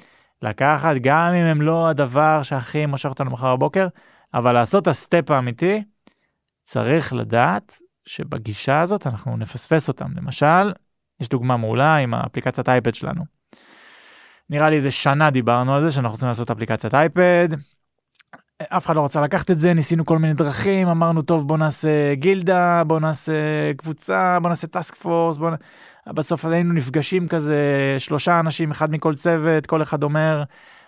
לקחת 0.41 0.96
גם 1.02 1.34
אם 1.34 1.46
הם 1.46 1.62
לא 1.62 1.88
הדבר 1.88 2.43
שהכי 2.43 2.86
מושך 2.86 3.10
אותנו 3.10 3.32
מחר 3.32 3.56
בבוקר 3.56 3.88
אבל 4.34 4.52
לעשות 4.52 4.84
את 4.84 4.88
הסטפ 4.88 5.32
האמיתי 5.32 5.84
צריך 6.63 7.13
לדעת 7.13 7.80
שבגישה 8.06 8.82
הזאת 8.82 9.08
אנחנו 9.08 9.38
נפספס 9.38 9.88
אותם 9.88 10.12
למשל 10.17 10.74
יש 11.20 11.30
דוגמה 11.30 11.58
מעולה 11.58 11.96
עם 11.96 12.13
האפליקציית 12.13 12.70
אייפד 12.70 12.96
שלנו. 12.96 13.24
נראה 14.50 14.70
לי 14.70 14.76
איזה 14.76 14.91
שנה 14.91 15.30
דיברנו 15.30 15.76
על 15.76 15.84
זה 15.84 15.91
שאנחנו 15.91 16.12
רוצים 16.12 16.28
לעשות 16.28 16.52
אפליקציית 16.52 16.93
אייפד. 16.93 17.50
אף 18.62 18.86
אחד 18.86 18.96
לא 18.96 19.06
רצה 19.06 19.22
לקחת 19.22 19.52
את 19.52 19.60
זה 19.60 19.74
ניסינו 19.74 20.06
כל 20.06 20.17
מיני 20.17 20.34
דרכים 20.34 20.88
אמרנו 20.88 21.22
טוב 21.22 21.48
בוא 21.48 21.58
נעשה 21.58 22.15
גילדה 22.15 22.84
בוא 22.88 23.00
נעשה 23.00 23.34
קבוצה 23.78 24.38
בוא 24.41 24.50
נעשה 24.50 24.67
טאסק 24.67 24.96
פורס 24.96 25.38
בוא 25.38 25.50
נ... 25.50 25.54
בסוף 26.13 26.46
היינו 26.46 26.74
נפגשים 26.74 27.28
כזה 27.28 27.96
שלושה 28.00 28.39
אנשים 28.39 28.72
אחד 28.72 28.91
מכל 28.91 29.15
צוות 29.15 29.65
כל 29.65 29.82
אחד 29.82 30.04
אומר 30.04 30.43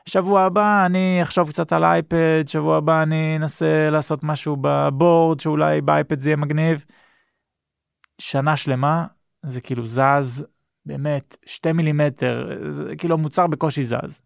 שבוע 0.06 0.42
הבא 0.42 0.86
אני 0.86 1.20
אחשוב 1.22 1.50
קצת 1.50 1.74
על 1.74 1.84
אייפד 1.84 2.44
שבוע 2.48 2.78
הבא 2.78 3.04
אני 3.04 3.36
אנסה 3.36 3.90
לעשות 3.90 4.24
משהו 4.24 4.58
בבורד 4.62 5.40
שאולי 5.40 5.82
באייפד 5.82 6.20
זה 6.20 6.30
יהיה 6.30 6.38
מגניב. 6.38 6.86
שנה 8.22 8.58
שלמה 8.58 9.06
זה 9.46 9.62
כאילו 9.62 9.88
זז 9.88 10.46
באמת 10.86 11.38
שתי 11.46 11.72
מילימטר 11.72 12.50
זה 12.70 12.96
כאילו 12.96 13.14
המוצר 13.16 13.48
בקושי 13.48 13.84
זז. 13.84 14.22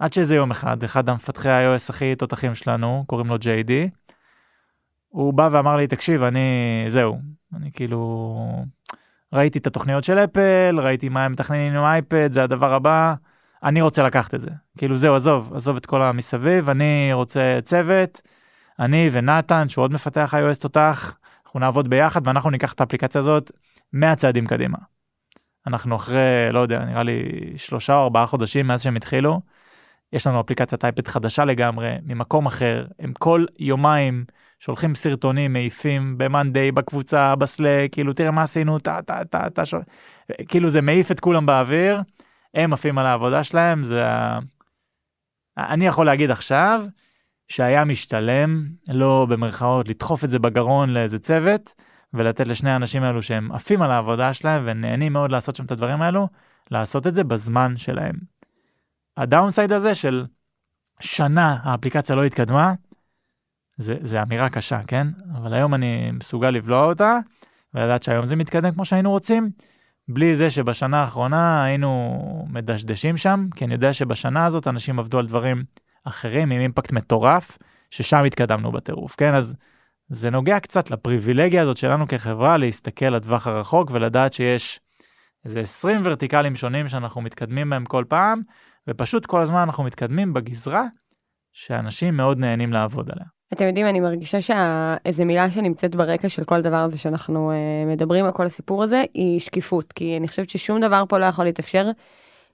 עד 0.00 0.12
שאיזה 0.12 0.34
יום 0.34 0.50
אחד 0.50 0.84
אחד 0.84 1.08
המפתחי 1.08 1.48
iOS 1.48 1.86
הכי 1.88 2.14
תותחים 2.14 2.54
שלנו 2.54 3.04
קוראים 3.06 3.26
לו 3.26 3.36
JD. 3.36 3.70
הוא 5.08 5.34
בא 5.34 5.48
ואמר 5.52 5.76
לי 5.76 5.86
תקשיב 5.86 6.22
אני 6.22 6.84
זהו 6.88 7.18
אני 7.56 7.72
כאילו 7.72 8.64
ראיתי 9.32 9.58
את 9.58 9.66
התוכניות 9.66 10.04
של 10.04 10.18
אפל 10.18 10.76
ראיתי 10.78 11.08
מה 11.08 11.24
הם 11.24 11.32
מתכננים 11.32 11.76
עם 11.76 11.84
אייפד 11.84 12.32
זה 12.32 12.42
הדבר 12.42 12.72
הבא 12.72 13.14
אני 13.62 13.80
רוצה 13.80 14.02
לקחת 14.02 14.34
את 14.34 14.40
זה 14.40 14.50
כאילו 14.78 14.96
זהו 14.96 15.14
עזוב 15.14 15.52
עזוב 15.54 15.76
את 15.76 15.86
כל 15.86 16.02
המסביב 16.02 16.68
אני 16.68 17.10
רוצה 17.12 17.58
צוות 17.64 18.22
אני 18.78 19.10
ונתן 19.12 19.68
שהוא 19.68 19.82
עוד 19.82 19.92
מפתח 19.92 20.34
iOS 20.34 20.60
תותח 20.60 21.16
אנחנו 21.44 21.60
נעבוד 21.60 21.90
ביחד 21.90 22.26
ואנחנו 22.26 22.50
ניקח 22.50 22.72
את 22.72 22.80
האפליקציה 22.80 23.18
הזאת 23.18 23.50
100 23.92 24.16
צעדים 24.16 24.46
קדימה. 24.46 24.78
אנחנו 25.66 25.96
אחרי 25.96 26.48
לא 26.52 26.58
יודע 26.58 26.84
נראה 26.84 27.02
לי 27.02 27.22
שלושה 27.56 27.94
או 27.94 28.02
ארבעה 28.02 28.26
חודשים 28.26 28.66
מאז 28.66 28.82
שהם 28.82 28.96
התחילו. 28.96 29.40
יש 30.12 30.26
לנו 30.26 30.40
אפליקציית 30.40 30.84
אייפד 30.84 31.08
חדשה 31.08 31.44
לגמרי 31.44 31.94
ממקום 32.02 32.46
אחר 32.46 32.86
הם 32.98 33.12
כל 33.18 33.44
יומיים 33.58 34.24
שולחים 34.58 34.94
סרטונים 34.94 35.52
מעיפים 35.52 36.18
במאנדיי 36.18 36.72
בקבוצה 36.72 37.36
בסלק 37.36 37.92
כאילו 37.92 38.12
תראה 38.12 38.30
מה 38.30 38.42
עשינו 38.42 38.78
טה 38.78 39.02
טה 39.02 39.24
טה 39.24 39.50
טה 39.50 39.64
שול... 39.66 39.80
כאילו 40.48 40.68
זה 40.68 40.80
מעיף 40.80 41.10
את 41.10 41.20
כולם 41.20 41.46
באוויר 41.46 42.02
הם 42.54 42.72
עפים 42.72 42.98
על 42.98 43.06
העבודה 43.06 43.44
שלהם 43.44 43.84
זה 43.84 44.04
אני 45.58 45.86
יכול 45.86 46.06
להגיד 46.06 46.30
עכשיו 46.30 46.84
שהיה 47.48 47.84
משתלם 47.84 48.66
לא 48.88 49.26
במרכאות 49.30 49.88
לדחוף 49.88 50.24
את 50.24 50.30
זה 50.30 50.38
בגרון 50.38 50.90
לאיזה 50.90 51.18
צוות 51.18 51.74
ולתת 52.14 52.48
לשני 52.48 52.70
האנשים 52.70 53.02
האלו 53.02 53.22
שהם 53.22 53.52
עפים 53.52 53.82
על 53.82 53.90
העבודה 53.90 54.34
שלהם 54.34 54.62
ונהנים 54.64 55.12
מאוד 55.12 55.30
לעשות 55.30 55.56
שם 55.56 55.64
את 55.64 55.72
הדברים 55.72 56.02
האלו, 56.02 56.28
לעשות 56.70 57.06
את 57.06 57.14
זה 57.14 57.24
בזמן 57.24 57.76
שלהם. 57.76 58.29
הדאונסייד 59.20 59.72
הזה 59.72 59.94
של 59.94 60.26
שנה 61.00 61.56
האפליקציה 61.62 62.16
לא 62.16 62.24
התקדמה, 62.24 62.74
זה, 63.76 63.96
זה 64.02 64.22
אמירה 64.22 64.48
קשה, 64.48 64.80
כן? 64.86 65.06
אבל 65.36 65.54
היום 65.54 65.74
אני 65.74 66.10
מסוגל 66.10 66.50
לבלוע 66.50 66.84
אותה, 66.84 67.18
ולדעת 67.74 68.02
שהיום 68.02 68.26
זה 68.26 68.36
מתקדם 68.36 68.72
כמו 68.72 68.84
שהיינו 68.84 69.10
רוצים, 69.10 69.50
בלי 70.08 70.36
זה 70.36 70.50
שבשנה 70.50 71.00
האחרונה 71.00 71.64
היינו 71.64 72.18
מדשדשים 72.50 73.16
שם, 73.16 73.46
כי 73.54 73.64
אני 73.64 73.74
יודע 73.74 73.92
שבשנה 73.92 74.46
הזאת 74.46 74.66
אנשים 74.66 74.98
עבדו 74.98 75.18
על 75.18 75.26
דברים 75.26 75.64
אחרים 76.04 76.50
עם 76.50 76.60
אימפקט 76.60 76.92
מטורף, 76.92 77.58
ששם 77.90 78.24
התקדמנו 78.24 78.72
בטירוף, 78.72 79.14
כן? 79.16 79.34
אז 79.34 79.56
זה 80.08 80.30
נוגע 80.30 80.60
קצת 80.60 80.90
לפריבילגיה 80.90 81.62
הזאת 81.62 81.76
שלנו 81.76 82.08
כחברה 82.08 82.56
להסתכל 82.56 83.08
לטווח 83.08 83.46
הרחוק 83.46 83.90
ולדעת 83.90 84.32
שיש 84.32 84.80
איזה 85.44 85.60
20 85.60 86.00
ורטיקלים 86.04 86.56
שונים 86.56 86.88
שאנחנו 86.88 87.20
מתקדמים 87.20 87.70
בהם 87.70 87.84
כל 87.84 88.04
פעם, 88.08 88.42
ופשוט 88.88 89.26
כל 89.26 89.40
הזמן 89.40 89.58
אנחנו 89.58 89.84
מתקדמים 89.84 90.32
בגזרה 90.32 90.84
שאנשים 91.52 92.16
מאוד 92.16 92.38
נהנים 92.38 92.72
לעבוד 92.72 93.10
עליה. 93.10 93.26
אתם 93.52 93.64
יודעים, 93.64 93.86
אני 93.86 94.00
מרגישה 94.00 94.40
שאיזה 94.40 95.24
מילה 95.24 95.50
שנמצאת 95.50 95.94
ברקע 95.94 96.28
של 96.28 96.44
כל 96.44 96.60
דבר 96.60 96.76
הזה 96.76 96.98
שאנחנו 96.98 97.50
uh, 97.50 97.88
מדברים 97.92 98.24
על 98.24 98.32
כל 98.32 98.46
הסיפור 98.46 98.82
הזה, 98.82 99.04
היא 99.14 99.40
שקיפות. 99.40 99.92
כי 99.92 100.16
אני 100.16 100.28
חושבת 100.28 100.48
ששום 100.48 100.80
דבר 100.80 101.04
פה 101.08 101.18
לא 101.18 101.24
יכול 101.24 101.44
להתאפשר 101.44 101.90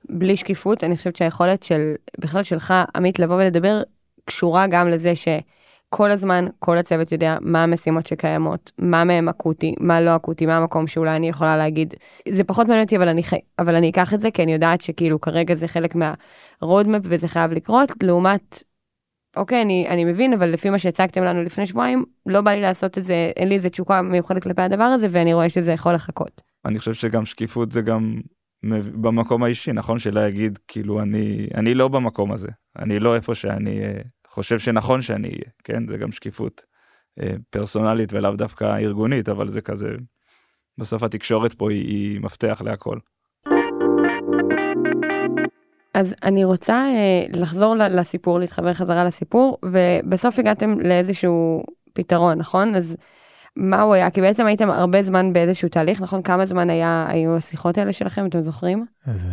בלי 0.09 0.37
שקיפות. 0.37 0.85
אני 0.85 0.97
חושבת 0.97 1.17
שהיכולת 1.17 1.63
של, 1.63 1.95
בכלל 2.19 2.43
שלך, 2.43 2.75
עמית, 2.95 3.19
לבוא 3.19 3.37
ולדבר, 3.37 3.83
קשורה 4.25 4.67
גם 4.67 4.89
לזה 4.89 5.13
שכל 5.95 6.11
הזמן, 6.11 6.47
כל 6.59 6.79
הצוות 6.79 7.13
יודע 7.13 7.37
מה 7.41 7.63
המשימות 7.63 8.07
שקיימות, 8.07 8.73
מה 8.79 9.05
מהם 9.05 9.29
אקוטי, 9.29 9.75
מה 9.81 10.01
לא 10.01 10.17
אקוטי, 10.17 10.47
מה 10.47 10.57
המקום 10.57 10.87
שאולי 10.87 11.17
אני 11.17 11.29
יכולה 11.29 11.57
להגיד. 11.57 11.95
זה 12.29 12.45
פחות 12.45 12.67
מעניין 12.67 12.85
אותי, 12.85 12.97
אבל. 12.97 13.19
אבל 13.59 13.75
אני 13.75 13.91
אקח 13.91 14.15
את 14.15 14.21
זה, 14.21 14.31
כי 14.31 14.43
אני 14.43 14.53
יודעת 14.53 14.81
שכאילו 14.81 15.21
כרגע 15.21 15.55
זה 15.55 15.69
חלק 15.69 15.95
מה-roadmap 15.95 17.01
וזה 17.03 17.29
חייב 17.29 17.53
לקרות, 17.53 17.93
לעומת 18.03 18.63
אוקיי, 19.37 19.63
אני, 19.63 19.87
אני 19.89 20.05
מבין, 20.05 20.33
אבל 20.33 20.51
לפי 20.51 20.71
מה 20.71 20.79
שהצגתם 20.79 21.23
לנו 21.23 21.43
לפני 21.43 21.67
שבועיים, 21.67 22.05
לא 22.27 22.41
בא 22.41 22.51
לי 22.51 22.61
לעשות 22.61 22.99
את 22.99 23.05
זה, 23.05 23.33
אין 23.37 23.49
לי 23.49 23.55
איזה 23.55 23.71
תשוקה 23.71 24.03
מיוחדת 24.03 24.43
כלפי 24.43 24.63
הדבר 24.63 24.85
הזה, 24.85 25.07
ואני 25.11 25.35
רואה 25.35 25.51
שזה 25.51 25.73
יכול 25.73 25.95
לחכות. 25.95 26.41
אני 26.65 26.79
חושב 26.79 26.95
שגם 26.95 27.27
שקיפות 27.27 27.73
זה 27.73 27.83
גם 27.83 28.21
במקום 28.95 29.43
האישי, 29.43 29.73
נכון? 29.73 29.99
שלהגיד, 29.99 30.59
כאילו, 30.69 31.03
אני, 31.03 31.47
אני 31.55 31.75
לא 31.75 31.89
במקום 31.89 32.33
הזה, 32.33 32.49
אני 32.79 32.99
לא 32.99 33.15
איפה 33.15 33.35
שאני 33.35 33.85
אה, 33.85 34.01
חושב 34.37 34.59
שנכון 34.59 35.03
שאני 35.03 35.29
אהיה, 35.29 35.51
כן? 35.65 35.89
זה 35.89 35.97
גם 35.97 36.13
שקיפות 36.13 36.65
אה, 37.21 37.35
פרסונלית 37.51 38.13
ולאו 38.13 38.37
דווקא 38.37 38.65
ארגונית, 38.79 39.29
אבל 39.29 39.49
זה 39.49 39.61
כזה, 39.61 39.89
בסוף 40.79 41.03
התקשורת 41.03 41.55
פה 41.55 41.71
היא, 41.71 41.87
היא 41.87 42.21
מפתח 42.21 42.63
להכל. 42.65 42.99
אז 45.95 46.15
אני 46.23 46.45
רוצה 46.45 46.75
אה, 46.75 47.41
לחזור 47.41 47.75
לסיפור, 47.77 48.39
להתחבר 48.39 48.75
חזרה 48.75 49.05
לסיפור, 49.05 49.59
ובסוף 49.65 50.39
הגעתם 50.39 50.81
לאיזשהו 50.81 51.65
פתרון, 51.93 52.39
נכון? 52.39 52.75
אז 52.75 52.97
מה 53.57 53.83
הוא 53.83 53.95
היה? 53.95 54.11
כי 54.11 54.21
בעצם 54.21 54.47
הייתם 54.47 54.71
הרבה 54.71 55.03
זמן 55.03 55.33
באיזשהו 55.33 55.69
תהליך, 55.69 56.03
נכון? 56.03 56.23
כמה 56.23 56.47
זמן 56.47 56.71
היה, 56.71 57.07
היו 57.09 57.37
השיחות 57.37 57.79
האלה 57.79 57.93
שלכם, 57.93 58.27
אתם 58.27 58.43
זוכרים? 58.43 58.87
איזה 59.09 59.29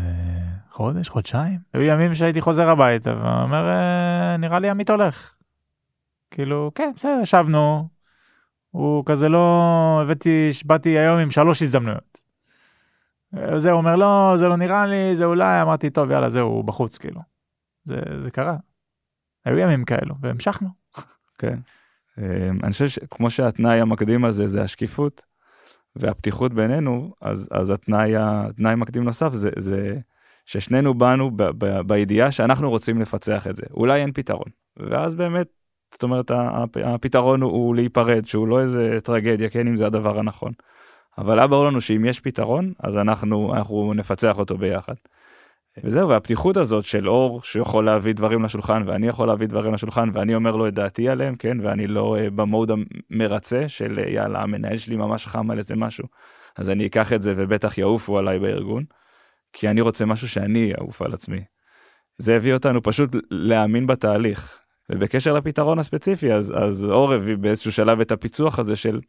חודש, 0.73 1.09
חודשיים. 1.09 1.59
היו 1.73 1.81
ימים 1.83 2.13
שהייתי 2.13 2.41
חוזר 2.41 2.69
הביתה 2.69 3.09
ואומר, 3.17 3.69
"אה, 3.69 4.38
נראה 4.38 4.59
לי 4.59 4.69
עמית 4.69 4.89
הולך. 4.89 5.33
כאילו, 6.31 6.71
כן, 6.75 6.91
בסדר, 6.95 7.19
ישבנו. 7.21 7.88
הוא 8.69 9.03
כזה 9.05 9.29
לא, 9.29 9.99
הבאתי, 10.03 10.51
באתי 10.65 10.89
היום 10.89 11.19
עם 11.19 11.31
שלוש 11.31 11.62
הזדמנויות. 11.62 12.21
אה, 13.38 13.59
זה 13.59 13.71
הוא 13.71 13.77
אומר, 13.77 13.95
לא, 13.95 14.33
זה 14.38 14.47
לא 14.47 14.55
נראה 14.55 14.86
לי, 14.86 15.15
זה 15.15 15.25
אולי, 15.25 15.62
אמרתי, 15.62 15.89
טוב, 15.89 16.12
יאללה, 16.12 16.29
זהו, 16.29 16.47
הוא 16.47 16.63
בחוץ, 16.63 16.97
כאילו. 16.97 17.21
זה, 17.83 18.01
זה 18.23 18.31
קרה. 18.31 18.55
היו 19.45 19.57
ימים 19.57 19.86
כאלו, 19.86 20.15
והמשכנו. 20.21 20.69
כן. 21.38 21.59
אה, 22.19 22.49
אני 22.63 22.71
חושב 22.71 22.88
שכמו 22.88 23.29
שהתנאי 23.29 23.81
המקדים 23.81 24.25
הזה 24.25 24.47
זה 24.47 24.62
השקיפות 24.62 25.25
והפתיחות 25.95 26.53
בינינו, 26.53 27.13
אז, 27.21 27.49
אז 27.51 27.69
התנאי, 27.69 28.13
התנאי 28.17 28.71
המקדים 28.71 29.03
נוסף 29.03 29.33
זה, 29.33 29.49
זה 29.57 29.99
ששנינו 30.45 30.93
באנו 30.93 31.32
ב, 31.32 31.43
ב, 31.43 31.82
בידיעה 31.82 32.32
שאנחנו 32.32 32.69
רוצים 32.69 33.01
לפצח 33.01 33.47
את 33.47 33.56
זה. 33.56 33.63
אולי 33.73 34.01
אין 34.01 34.12
פתרון. 34.12 34.47
ואז 34.77 35.15
באמת, 35.15 35.47
זאת 35.93 36.03
אומרת, 36.03 36.32
הפ- 36.32 36.77
הפתרון 36.77 37.41
הוא, 37.41 37.51
הוא 37.51 37.75
להיפרד, 37.75 38.27
שהוא 38.27 38.47
לא 38.47 38.62
איזה 38.62 38.99
טרגדיה, 39.03 39.49
כן, 39.49 39.67
אם 39.67 39.77
זה 39.77 39.86
הדבר 39.86 40.19
הנכון. 40.19 40.51
אבל 41.17 41.39
היה 41.39 41.47
ברור 41.47 41.65
לנו 41.65 41.82
שאם 41.82 42.06
יש 42.06 42.19
פתרון, 42.19 42.73
אז 42.79 42.97
אנחנו, 42.97 43.56
אנחנו 43.56 43.93
נפצח 43.93 44.38
אותו 44.38 44.58
ביחד. 44.58 44.93
וזהו, 45.84 46.10
והפתיחות 46.10 46.58
הזאת 46.58 46.86
של 46.86 47.10
אור 47.10 47.41
שיכול 47.43 47.86
להביא 47.86 48.13
דברים 48.13 48.43
לשולחן 48.43 48.84
ואני 48.86 49.08
יכול 49.08 49.27
להביא 49.27 49.47
דברים 49.47 49.73
לשולחן 49.73 50.10
ואני 50.13 50.36
אומר 50.36 50.56
לו 50.56 50.67
את 50.67 50.73
דעתי 50.73 51.10
עליהם, 51.10 51.36
כן, 51.36 51.58
ואני 51.62 51.88
לא 51.88 52.17
uh, 52.17 52.29
במוד 52.29 52.71
המרצה 53.12 53.69
של 53.69 53.99
uh, 53.99 54.10
יאללה, 54.10 54.41
המנהל 54.41 54.77
שלי 54.77 54.95
ממש 54.95 55.27
חם 55.27 55.51
על 55.51 55.58
איזה 55.58 55.75
משהו, 55.75 56.08
אז 56.56 56.69
אני 56.69 56.86
אקח 56.86 57.13
את 57.13 57.21
זה 57.21 57.34
ובטח 57.38 57.77
יעופו 57.77 58.17
עליי 58.17 58.39
בארגון, 58.39 58.84
כי 59.54 59.70
אני 59.70 59.82
רוצה 59.82 60.06
משהו 60.06 60.28
שאני 60.28 60.74
אעוף 60.80 61.02
על 61.02 61.13
עצמי. 61.13 61.44
זה 62.18 62.36
הביא 62.36 62.54
אותנו 62.54 62.84
פשוט 62.84 63.16
להאמין 63.32 63.88
בתהליך. 63.88 64.60
ובקשר 64.89 65.34
לפתרון 65.34 65.80
הספציפי, 65.80 66.34
אז, 66.34 66.54
אז 66.56 66.84
אור 66.84 67.13
הביא 67.13 67.36
באיזשהו 67.36 67.72
שלב 67.72 68.00
את 68.00 68.12
הפיצוח 68.12 68.60
הזה 68.60 68.76
של 68.76 69.00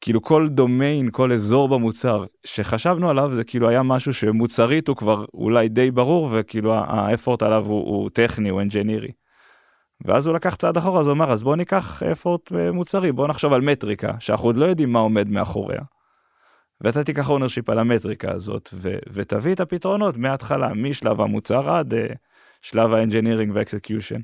כאילו 0.00 0.22
כל 0.22 0.48
דומיין, 0.48 1.10
כל 1.10 1.32
אזור 1.32 1.68
במוצר 1.68 2.24
שחשבנו 2.46 3.10
עליו 3.10 3.30
זה 3.34 3.44
כאילו 3.44 3.68
היה 3.68 3.82
משהו 3.82 4.14
שמוצרית 4.14 4.88
הוא 4.88 4.96
כבר 4.96 5.24
אולי 5.34 5.68
די 5.68 5.90
ברור 5.90 6.28
וכאילו 6.32 6.74
ה 6.74 6.84
effort 6.84 7.42
עליו 7.42 7.66
הוא, 7.66 7.84
הוא 7.88 8.10
טכני, 8.10 8.48
הוא 8.48 8.60
אנג'ינירי. 8.60 9.12
ואז 10.04 10.26
הוא 10.26 10.34
לקח 10.34 10.54
צעד 10.54 10.76
אחורה 10.76 11.00
אז 11.00 11.06
הוא 11.06 11.14
אמר 11.14 11.32
אז 11.32 11.42
בוא 11.42 11.56
ניקח 11.56 12.02
effort 12.02 12.52
מוצרי 12.72 13.12
בוא 13.12 13.28
נחשוב 13.28 13.52
על 13.52 13.60
מטריקה 13.60 14.12
שאנחנו 14.20 14.48
עוד 14.48 14.56
לא 14.56 14.64
יודעים 14.64 14.92
מה 14.92 14.98
עומד 14.98 15.28
מאחוריה. 15.28 15.80
ואתה 16.82 17.04
תיקח 17.04 17.30
ownership 17.30 17.70
על 17.70 17.78
המטריקה 17.78 18.32
הזאת 18.32 18.70
ו- 18.72 18.98
ותביא 19.12 19.54
את 19.54 19.60
הפתרונות 19.60 20.16
מההתחלה 20.16 20.74
משלב 20.74 21.20
המוצר 21.20 21.70
עד 21.70 21.94
uh, 21.94 21.96
שלב 22.62 22.92
ה 22.92 22.97
engineering 22.97 23.52
ו 23.54 23.60
execution. 23.60 24.20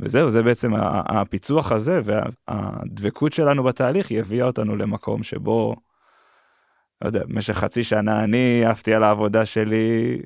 וזהו 0.00 0.30
זה 0.30 0.42
בעצם 0.42 0.72
הפיצוח 1.06 1.72
הזה 1.72 2.00
והדבקות 2.04 3.32
שלנו 3.32 3.62
בתהליך 3.62 4.10
היא 4.10 4.20
הביאה 4.20 4.46
אותנו 4.46 4.76
למקום 4.76 5.22
שבו. 5.22 5.76
לא 7.02 7.08
יודע, 7.08 7.24
במשך 7.24 7.54
חצי 7.54 7.84
שנה 7.84 8.24
אני 8.24 8.64
עפתי 8.64 8.94
על 8.94 9.04
העבודה 9.04 9.46
שלי, 9.46 10.18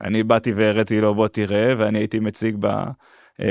אני 0.00 0.22
באתי 0.22 0.52
והראיתי 0.52 1.00
לו 1.00 1.14
בוא 1.14 1.28
תראה 1.28 1.74
ואני 1.78 1.98
הייתי 1.98 2.18
מציג 2.18 2.56
ב, 2.58 2.66
אה, 2.66 2.90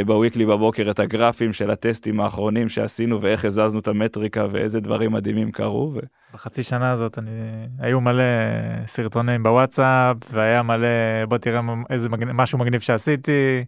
בוויקלי 0.05 0.45
בבוקר 0.45 0.91
את 0.91 0.99
הגרפים 0.99 1.53
של 1.53 1.71
הטסטים 1.71 2.19
האחרונים 2.19 2.69
שעשינו 2.69 3.21
ואיך 3.21 3.45
הזזנו 3.45 3.79
את 3.79 3.87
המטריקה 3.87 4.45
ואיזה 4.51 4.79
דברים 4.79 5.11
מדהימים 5.11 5.51
קרו. 5.51 5.91
ו... 5.95 5.99
בחצי 6.33 6.63
שנה 6.63 6.91
הזאת 6.91 7.19
אני, 7.19 7.31
היו 7.79 8.01
מלא 8.01 8.23
סרטונים 8.87 9.43
בוואטסאפ 9.43 10.17
והיה 10.31 10.63
מלא 10.63 10.87
בוא 11.27 11.37
תראה 11.37 11.61
איזה 11.89 12.09
מגניב, 12.09 12.31
משהו 12.31 12.59
מגניב 12.59 12.81
שעשיתי. 12.81 13.65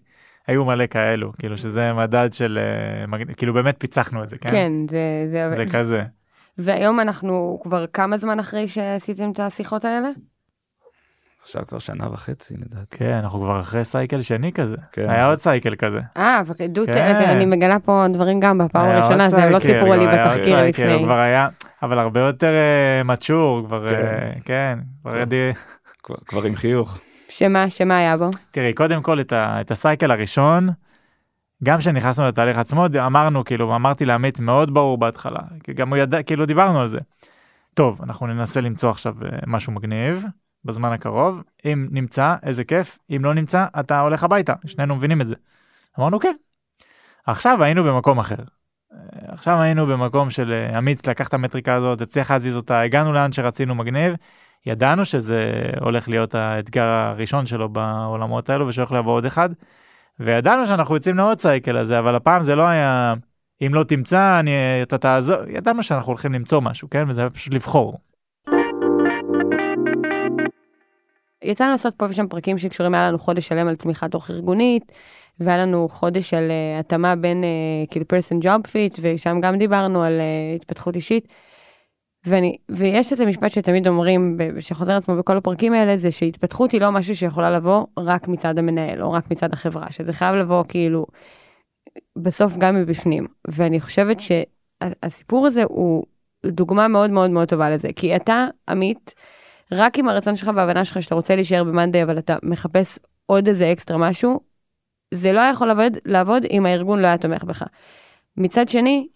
היו 0.48 0.66
מלא 0.66 0.88
כאלו 0.88 1.32
כאילו 1.40 1.58
שזה 1.58 1.94
מדד 1.94 2.30
של 2.32 2.60
אה, 3.12 3.34
כאילו 3.34 3.54
באמת 3.54 3.76
פיצחנו 3.80 4.24
את 4.24 4.30
זה 4.30 4.38
כן, 4.38 4.50
כן, 4.50 4.72
זה, 4.90 5.28
זה, 5.32 5.56
זה 5.56 5.66
כזה 5.78 6.04
והיום 6.58 7.00
אנחנו 7.00 7.60
כבר 7.64 7.86
כמה 7.88 8.18
זמן 8.18 8.40
אחרי 8.40 8.68
שעשיתם 8.68 9.32
את 9.32 9.40
השיחות 9.40 9.86
האלה? 9.86 10.10
עכשיו 11.48 11.68
כבר 11.68 11.80
שנה 11.80 12.12
וחצי 12.12 12.54
לדעתי. 12.58 12.98
כן 12.98 13.12
אנחנו 13.12 13.42
כבר 13.42 13.60
אחרי 13.60 13.86
סייקל 13.86 14.22
שני 14.22 14.52
כזה 14.52 14.78
כן. 14.92 15.10
היה 15.10 15.30
עוד 15.30 15.40
סייקל 15.40 15.76
כזה 15.76 16.00
אה, 16.18 16.42
דו, 16.70 16.82
כן. 16.86 17.16
אני 17.16 17.46
מגלה 17.46 17.80
פה 17.80 18.06
דברים 18.14 18.40
גם 18.40 18.58
בפעם 18.58 18.86
הראשונה, 18.86 19.28
זה 19.28 19.44
הם 19.44 19.52
לא 19.52 19.60
סיפרו 19.60 19.94
לי 19.94 20.08
בתחקיר 20.08 20.44
סייקל, 20.44 20.84
הוא 20.84 20.94
לפני. 20.94 21.04
כבר 21.04 21.20
היה 21.20 21.48
אבל 21.84 22.00
הרבה 22.00 22.20
יותר 22.20 22.52
מצ'ור 23.06 23.64
כבר 23.66 23.90
כן. 23.90 23.96
אה, 23.96 24.32
כן 24.46 24.80
כבר 25.02 25.26
כן. 25.26 25.52
כבר, 26.04 26.16
כבר 26.26 26.44
עם 26.44 26.56
חיוך. 26.56 27.00
שמה, 27.30 27.70
שמה 27.70 27.98
היה 27.98 28.18
בו? 28.18 28.30
תראי 28.52 28.74
קודם 28.74 29.02
כל 29.02 29.20
את, 29.20 29.34
ה, 29.34 29.62
את 29.62 29.72
הסייקל 29.72 30.12
הראשון 30.12 30.70
גם 31.64 31.78
כשנכנסנו 31.78 32.26
לתהליך 32.26 32.58
עצמו 32.58 32.86
אמרנו 33.06 33.44
כאילו 33.44 33.76
אמרתי 33.76 34.06
לעמית 34.06 34.40
מאוד 34.40 34.74
ברור 34.74 34.98
בהתחלה 34.98 35.42
כי 35.64 35.74
גם 35.74 35.90
הוא 35.90 35.98
ידע 35.98 36.24
כאילו 36.24 36.46
דיברנו 36.46 36.82
על 36.82 36.88
זה. 36.88 37.00
טוב 37.74 38.02
אנחנו 38.04 38.28
ננסה 38.28 38.62
למצוא 38.62 38.90
עכשיו 38.90 39.14
אה, 39.26 39.30
משהו 39.48 39.74
מגניב 39.74 40.26
בזמן 40.66 40.92
הקרוב 40.92 41.42
אם 41.66 41.88
נמצא 41.92 42.36
איזה 42.44 42.64
כיף 42.64 43.00
אם 43.16 43.22
לא 43.26 43.34
נמצא 43.34 43.66
אתה 43.80 44.00
הולך 44.00 44.24
הביתה 44.24 44.54
שנינו 44.66 44.96
מבינים 44.96 45.22
את 45.22 45.28
זה. 45.28 45.36
אמרנו 46.00 46.20
כן. 46.20 46.36
עכשיו 47.26 47.64
היינו 47.64 47.84
במקום 47.84 48.20
אחר. 48.20 48.36
אה, 48.94 48.98
עכשיו 49.28 49.62
היינו 49.62 49.88
במקום 49.88 50.30
של 50.30 50.54
אה, 50.54 50.78
עמית 50.78 51.08
לקח 51.08 51.28
את 51.28 51.34
המטריקה 51.34 51.74
הזאת 51.74 52.02
הצליח 52.02 52.32
להזיז 52.32 52.56
אותה 52.56 52.80
הגענו 52.80 53.14
לאן 53.14 53.32
שרצינו 53.32 53.76
מגניב. 53.76 54.14
ידענו 54.66 55.06
שזה 55.06 55.52
הולך 55.82 56.10
להיות 56.10 56.36
האתגר 56.36 56.84
הראשון 56.84 57.46
שלו 57.46 57.70
בעולמות 57.70 58.50
האלו 58.50 58.68
ושהולך 58.68 58.92
לבוא 58.92 59.14
עוד 59.14 59.26
אחד. 59.26 59.50
וידענו 60.20 60.66
שאנחנו 60.66 60.96
יוצאים 60.96 61.18
לעוד 61.18 61.40
cycle 61.40 61.78
הזה 61.78 62.00
אבל 62.00 62.16
הפעם 62.16 62.42
זה 62.42 62.56
לא 62.56 62.68
היה 62.68 63.14
אם 63.62 63.74
לא 63.74 63.84
תמצא 63.84 64.40
אני 64.40 64.52
אתה 64.82 64.98
תעזור 64.98 65.38
ידענו 65.48 65.84
שאנחנו 65.84 66.10
הולכים 66.10 66.34
למצוא 66.34 66.62
משהו 66.62 66.90
כן 66.90 67.10
וזה 67.10 67.22
היה 67.22 67.30
פשוט 67.30 67.54
לבחור. 67.54 67.98
יצא 71.44 71.64
לנו 71.64 71.72
לעשות 71.72 71.94
פה 71.96 72.06
ושם 72.10 72.28
פרקים 72.28 72.58
שקשורים, 72.58 72.94
היה 72.94 73.08
לנו 73.08 73.20
חודש 73.20 73.48
שלם 73.48 73.68
על 73.68 73.76
צמיחה 73.76 74.10
תוך 74.10 74.30
ארגונית, 74.30 74.92
והיה 75.40 75.58
לנו 75.58 75.90
חודש 75.90 76.30
של 76.30 76.50
uh, 76.50 76.80
התאמה 76.80 77.16
בין 77.16 77.44
uh, 77.44 77.92
כאילו 77.92 78.08
person 78.08 78.40
job 78.42 78.68
fit, 78.68 79.00
ושם 79.02 79.40
גם 79.42 79.58
דיברנו 79.58 80.04
על 80.04 80.20
uh, 80.20 80.56
התפתחות 80.56 80.96
אישית. 80.96 81.28
ואני, 82.26 82.58
ויש 82.70 83.12
איזה 83.12 83.26
משפט 83.26 83.52
שתמיד 83.52 83.88
אומרים, 83.88 84.38
שחוזר 84.60 84.98
עצמו 84.98 85.18
בכל 85.18 85.38
הפרקים 85.38 85.74
האלה, 85.74 85.98
זה 85.98 86.12
שהתפתחות 86.12 86.72
היא 86.72 86.82
לא 86.82 86.92
משהו 86.92 87.16
שיכולה 87.16 87.52
לבוא 87.52 87.86
רק 87.98 88.28
מצד 88.28 88.58
המנהל, 88.58 89.02
או 89.02 89.12
רק 89.12 89.32
מצד 89.32 89.54
החברה, 89.54 89.92
שזה 89.92 90.14
חייב 90.14 90.36
לבוא 90.36 90.64
כאילו, 90.68 91.06
בסוף 92.18 92.54
גם 92.58 92.76
מבפנים. 92.76 93.28
ואני 93.48 93.80
חושבת 93.80 94.18
שהסיפור 94.20 95.48
הזה 95.48 95.64
הוא 95.64 96.04
דוגמה 96.46 96.88
מאוד 96.88 97.10
מאוד 97.10 97.30
מאוד 97.30 97.50
טובה 97.50 97.70
לזה, 97.70 97.90
כי 97.96 98.16
אתה, 98.16 98.48
עמית, 98.70 99.14
רק 99.72 99.98
עם 99.98 100.10
הרצון 100.10 100.36
שלך 100.36 100.52
וההבנה 100.56 100.86
שלך 100.86 101.04
שאתה 101.04 101.16
רוצה 101.16 101.36
להישאר 101.36 101.64
במאנדי, 101.64 102.04
אבל 102.04 102.18
אתה 102.18 102.38
מחפש 102.44 103.00
עוד 103.26 103.48
איזה 103.48 103.72
אקסטרה 103.72 103.98
משהו, 103.98 104.40
זה 105.14 105.34
לא 105.34 105.40
יכול 105.40 105.68
לעבוד, 105.68 105.98
לעבוד 106.06 106.46
אם 106.52 106.66
הארגון 106.66 107.00
לא 107.00 107.08
היה 107.08 107.18
תומך 107.18 107.44
בך. 107.44 107.64
מצד 108.38 108.70
שני, 108.70 109.08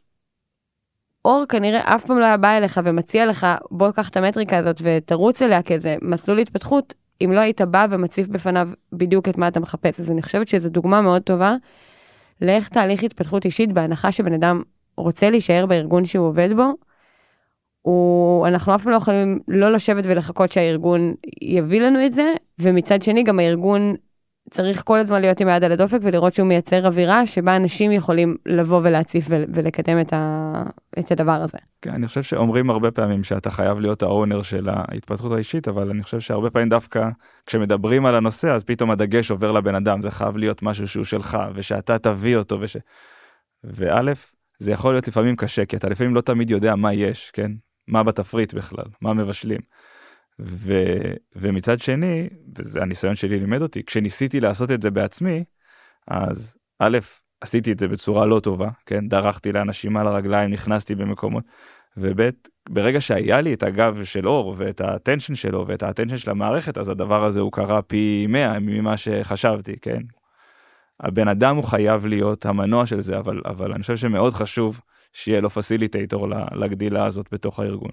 אור 1.26 1.46
כנראה 1.50 1.96
אף 1.96 2.06
פעם 2.06 2.20
לא 2.20 2.26
היה 2.26 2.38
בא 2.38 2.58
אליך 2.58 2.80
ומציע 2.84 3.26
לך, 3.26 3.48
בוא 3.72 3.92
קח 3.92 4.10
את 4.10 4.18
המטריקה 4.18 4.58
הזאת 4.58 4.82
ותרוץ 4.84 5.42
אליה 5.42 5.62
כאיזה 5.62 5.96
מסלול 6.02 6.40
התפתחות, 6.40 6.94
אם 7.24 7.32
לא 7.34 7.40
היית 7.40 7.62
בא 7.62 7.88
ומציף 7.90 8.28
בפניו 8.28 8.70
בדיוק 8.94 9.30
את 9.30 9.38
מה 9.38 9.48
אתה 9.48 9.60
מחפש. 9.60 10.00
אז 10.00 10.12
אני 10.12 10.22
חושבת 10.22 10.48
שזו 10.48 10.70
דוגמה 10.70 11.02
מאוד 11.02 11.22
טובה 11.22 11.56
לאיך 12.42 12.70
תהליך 12.70 13.04
התפתחות 13.04 13.46
אישית, 13.46 13.72
בהנחה 13.72 14.12
שבן 14.12 14.34
אדם 14.34 14.62
רוצה 14.98 15.30
להישאר 15.30 15.66
בארגון 15.66 16.06
שהוא 16.06 16.28
עובד 16.28 16.50
בו, 16.56 16.74
הוא, 17.82 18.48
אנחנו 18.48 18.76
אף 18.76 18.84
פעם 18.84 18.92
לא 18.92 18.98
יכולים 18.98 19.40
לא 19.48 19.72
לשבת 19.72 20.04
ולחכות 20.08 20.52
שהארגון 20.52 21.14
יביא 21.42 21.82
לנו 21.82 22.06
את 22.06 22.14
זה, 22.14 22.34
ומצד 22.60 23.02
שני 23.02 23.24
גם 23.24 23.40
הארגון 23.40 23.96
צריך 24.50 24.82
כל 24.86 25.00
הזמן 25.00 25.22
להיות 25.22 25.42
עם 25.42 25.48
היד 25.48 25.64
על 25.64 25.72
הדופק 25.72 26.00
ולראות 26.02 26.34
שהוא 26.34 26.48
מייצר 26.48 26.88
אווירה 26.88 27.28
שבה 27.28 27.56
אנשים 27.56 27.92
יכולים 27.92 28.36
לבוא 28.46 28.82
ולהציף 28.84 29.26
ול- 29.30 29.46
ולקדם 29.54 30.00
את, 30.00 30.14
ה, 30.14 30.64
את 31.00 31.12
הדבר 31.12 31.32
הזה. 31.32 31.58
כן, 31.82 31.94
אני 31.94 32.08
חושב 32.08 32.24
שאומרים 32.24 32.70
הרבה 32.70 32.92
פעמים 32.92 33.24
שאתה 33.24 33.50
חייב 33.50 33.80
להיות 33.80 34.04
האונר 34.04 34.42
של 34.42 34.70
ההתפתחות 34.70 35.32
האישית, 35.32 35.68
אבל 35.68 35.90
אני 35.90 36.04
חושב 36.04 36.20
שהרבה 36.20 36.50
פעמים 36.50 36.70
דווקא 36.70 37.10
כשמדברים 37.46 38.06
על 38.06 38.16
הנושא, 38.16 38.52
אז 38.52 38.64
פתאום 38.64 38.92
הדגש 38.92 39.32
עובר 39.32 39.52
לבן 39.52 39.76
אדם, 39.76 40.02
זה 40.02 40.12
חייב 40.12 40.38
להיות 40.38 40.64
משהו 40.64 40.88
שהוא 40.88 41.04
שלך, 41.04 41.38
ושאתה 41.56 42.00
תביא 42.00 42.38
אותו, 42.38 42.58
וש... 42.62 42.78
וא', 43.64 44.02
זה 44.60 44.72
יכול 44.72 44.94
להיות 44.94 45.08
לפעמים 45.08 45.36
קשה, 45.36 45.66
כי 45.66 45.76
אתה 45.76 45.90
לפעמים 45.90 46.16
לא 46.16 46.22
תמיד 46.22 46.50
יודע 46.50 46.76
מה 46.76 46.94
יש, 46.94 47.32
כן? 47.34 47.52
מה 47.92 48.04
בתפריט 48.04 48.54
בכלל, 48.54 48.86
מה 49.02 49.14
מבשלים. 49.14 49.60
ו... 50.40 50.74
ומצד 51.36 51.80
שני, 51.80 52.30
וזה 52.56 52.82
הניסיון 52.82 53.16
שלי 53.16 53.40
לימד 53.40 53.62
אותי, 53.62 53.84
כשניסיתי 53.84 54.40
לעשות 54.40 54.72
את 54.72 54.82
זה 54.82 54.92
בעצמי, 54.92 55.44
אז 56.08 56.58
א', 56.80 56.98
עשיתי 57.42 57.72
את 57.72 57.80
זה 57.80 57.88
בצורה 57.88 58.26
לא 58.26 58.40
טובה, 58.40 58.70
כן? 58.86 59.08
דרכתי 59.08 59.52
לאנשים 59.52 59.98
על 59.98 60.08
הרגליים, 60.08 60.50
נכנסתי 60.52 60.96
במקומות, 60.96 61.44
וב', 61.98 62.30
ברגע 62.70 63.02
שהיה 63.02 63.42
לי 63.42 63.54
את 63.54 63.64
הגב 63.64 64.04
של 64.04 64.28
אור 64.28 64.56
ואת 64.58 64.82
ה 64.82 64.87
attention 64.87 65.36
שלו 65.36 65.68
ואת 65.68 65.84
ה 65.84 65.87
attention 65.87 66.18
של 66.18 66.32
המערכת, 66.32 66.78
אז 66.78 66.90
הדבר 66.90 67.26
הזה 67.26 67.40
הוא 67.40 67.52
קרה 67.52 67.82
פי 67.82 68.26
100 68.30 68.60
ממה 68.60 68.98
שחשבתי, 68.98 69.76
כן? 69.82 70.02
הבן 71.00 71.28
אדם 71.28 71.56
הוא 71.56 71.64
חייב 71.64 72.06
להיות 72.06 72.46
המנוע 72.46 72.86
של 72.86 73.02
זה, 73.02 73.18
אבל, 73.18 73.42
אבל 73.46 73.74
אני 73.74 73.82
חושב 73.82 73.98
שמאוד 73.98 74.34
חשוב 74.34 74.82
שיהיה 75.14 75.42
לו 75.42 75.50
facilitator 75.50 76.28
לגדילה 76.56 77.06
הזאת 77.06 77.28
בתוך 77.32 77.60
הארגון. 77.60 77.92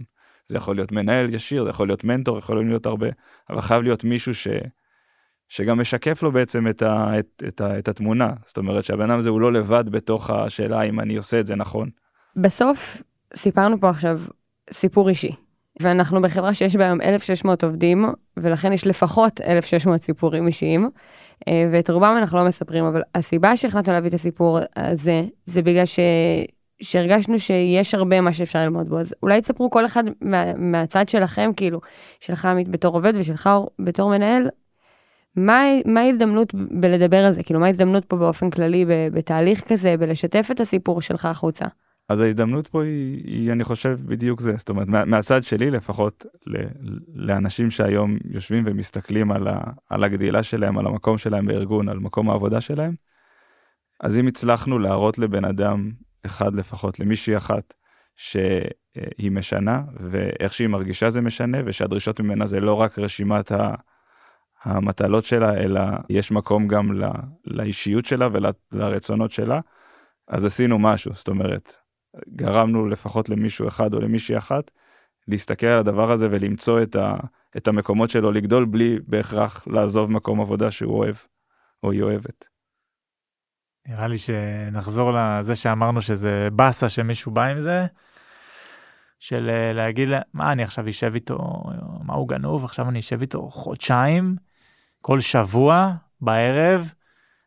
זה 0.49 0.57
יכול 0.57 0.77
להיות 0.77 0.93
מנהל 0.93 1.35
ישיר, 1.35 1.65
זה 1.65 1.71
יכול 1.71 1.89
להיות 1.89 2.05
מנטור, 2.05 2.39
יכול 2.39 2.65
להיות 2.65 2.87
הרבה, 2.87 3.09
אבל 3.51 3.61
חייב 3.61 3.83
להיות 3.83 4.05
מישהו 4.05 4.35
ש... 4.35 4.49
שגם 5.49 5.81
משקף 5.81 6.23
לו 6.23 6.33
בעצם 6.33 6.69
את, 6.69 6.83
ה, 6.83 7.19
את, 7.19 7.43
את, 7.49 7.61
ה, 7.61 7.79
את 7.79 7.89
התמונה. 7.89 8.33
זאת 8.47 8.57
אומרת 8.57 8.85
שהבן 8.85 9.11
אדם 9.11 9.19
הזה 9.19 9.29
הוא 9.29 9.41
לא 9.41 9.53
לבד 9.53 9.85
בתוך 9.89 10.31
השאלה 10.31 10.83
אם 10.83 11.01
אני 11.01 11.17
עושה 11.17 11.41
את 11.41 11.47
זה 11.47 11.57
נכון. 11.57 11.91
בסוף 12.37 13.03
סיפרנו 13.37 13.81
פה 13.81 13.91
עכשיו 13.91 14.21
סיפור 14.73 15.09
אישי, 15.09 15.33
ואנחנו 15.81 16.23
בחברה 16.23 16.55
שיש 16.55 16.77
בה 16.77 16.85
היום 16.85 17.01
1,600 17.01 17.65
עובדים, 17.65 18.07
ולכן 18.37 18.73
יש 18.73 18.87
לפחות 18.87 19.41
1,600 19.41 20.03
סיפורים 20.03 20.47
אישיים, 20.47 20.91
אה, 21.49 21.69
ואת 21.73 21.91
רובם 21.91 22.15
אנחנו 22.19 22.39
לא 22.39 22.45
מספרים, 22.45 22.85
אבל 22.85 23.03
הסיבה 23.15 23.57
שהחלטנו 23.57 23.93
להביא 23.93 24.09
את 24.09 24.15
הסיפור 24.15 24.59
הזה, 24.77 25.23
זה 25.47 25.63
בגלל 25.63 25.87
ש... 25.87 25.99
שהרגשנו 26.83 27.39
שיש 27.39 27.95
הרבה 27.95 28.21
מה 28.21 28.33
שאפשר 28.33 28.59
ללמוד 28.59 28.89
בו, 28.89 28.99
אז 28.99 29.15
אולי 29.23 29.41
תספרו 29.41 29.71
כל 29.71 29.87
אחד 29.87 30.05
מה, 30.21 30.55
מהצד 30.57 31.09
שלכם, 31.09 31.51
כאילו, 31.57 31.81
שלך 32.21 32.45
עמית 32.45 32.69
בתור 32.69 32.95
עובד 32.95 33.13
ושלך 33.17 33.49
בתור 33.79 34.11
מנהל, 34.11 34.49
מה, 35.37 36.01
ההזדמנות 36.01 36.55
בלדבר 36.55 37.25
על 37.25 37.33
זה? 37.33 37.43
כאילו, 37.43 37.61
מה 37.61 37.67
ההזדמנות 37.67 38.05
פה 38.05 38.17
באופן 38.17 38.51
כללי 38.51 38.85
בתהליך 39.13 39.61
כזה, 39.69 39.97
בלשתף 39.97 40.49
את 40.51 40.61
הסיפור 40.61 41.03
שלך 41.03 41.25
החוצה? 41.25 41.65
אז 42.09 42.21
ההזדמנות 42.21 42.69
פה 42.69 42.83
היא, 42.83 43.23
היא 43.25 43.53
אני 43.53 43.65
חושב 43.65 43.99
בדיוק 44.05 44.41
זה, 44.41 44.55
זאת 44.57 44.69
אומרת 44.69 44.89
מה, 44.89 45.05
מהצד 45.05 45.45
שלי 45.45 45.71
לפחות 45.71 46.27
ל, 46.47 46.57
לאנשים 47.15 47.71
שהיום 47.71 48.17
יושבים 48.31 48.65
ומסתכלים 48.67 49.33
על, 49.33 49.49
ה, 49.49 49.61
על 49.91 50.05
הגדילה 50.05 50.43
שלהם, 50.43 50.79
על 50.79 50.87
המקום 50.87 51.19
שלהם 51.19 51.47
בארגון, 51.47 51.89
על 51.89 51.99
מקום 51.99 52.31
העבודה 52.31 52.61
שלהם, 52.61 52.95
אז 54.01 54.17
אם 54.17 54.27
הצלחנו 54.27 54.79
להראות 54.79 55.19
לבן 55.19 55.45
אדם 55.45 55.91
אחד 56.27 56.55
לפחות, 56.55 57.01
למישהי 57.01 57.37
אחת, 57.37 57.75
שהיא 58.17 59.31
משנה, 59.31 59.83
ואיך 60.11 60.55
שהיא 60.55 60.69
מרגישה 60.69 61.11
זה 61.11 61.21
משנה, 61.21 61.59
ושהדרישות 61.65 62.21
ממנה 62.21 62.47
זה 62.47 62.61
לא 62.61 62.75
רק 62.75 62.99
רשימת 62.99 63.53
ה... 63.53 63.75
המטלות 64.65 65.25
שלה, 65.25 65.55
אלא 65.55 65.81
יש 66.09 66.31
מקום 66.31 66.69
גם 66.69 66.93
לא, 66.93 67.09
לאישיות 67.47 68.05
שלה 68.05 68.29
ולרצונות 68.33 69.33
שלה, 69.33 69.61
אז 70.29 70.45
עשינו 70.45 70.79
משהו, 70.79 71.15
זאת 71.15 71.29
אומרת, 71.29 71.77
גרמנו 72.29 72.89
לפחות 72.89 73.29
למישהו 73.29 73.69
אחד 73.69 73.95
או 73.95 74.01
למישהי 74.01 74.39
אחת 74.39 74.71
להסתכל 75.29 75.67
על 75.67 75.79
הדבר 75.79 76.11
הזה 76.11 76.29
ולמצוא 76.31 76.83
את, 76.83 76.97
ה, 76.97 77.15
את 77.57 77.69
המקומות 77.69 78.11
שלו 78.11 78.33
לגדול 78.33 78.65
בלי 78.65 78.99
בהכרח 79.07 79.69
לעזוב 79.69 80.11
מקום 80.11 80.41
עבודה 80.41 80.71
שהוא 80.71 80.99
אוהב 80.99 81.15
או 81.83 81.93
היא 81.93 82.03
אוהבת. 82.03 82.45
נראה 83.87 84.09
לי 84.09 84.19
שנחזור 84.19 85.13
לזה 85.15 85.57
שאמרנו 85.57 86.03
שזה 86.03 86.49
באסה 86.53 86.89
שמישהו 86.89 87.33
בא 87.33 87.45
עם 87.45 87.61
זה. 87.61 87.87
של 89.19 89.51
להגיד 89.75 90.09
מה 90.35 90.53
אני 90.53 90.63
עכשיו 90.63 90.89
אשב 90.89 91.15
איתו 91.15 91.39
מה 92.03 92.15
הוא 92.15 92.29
גנוב 92.29 92.65
עכשיו 92.65 92.89
אני 92.89 92.99
אשב 92.99 93.21
איתו 93.21 93.49
חודשיים 93.51 94.37
כל 95.01 95.21
שבוע 95.21 95.93
בערב 96.21 96.93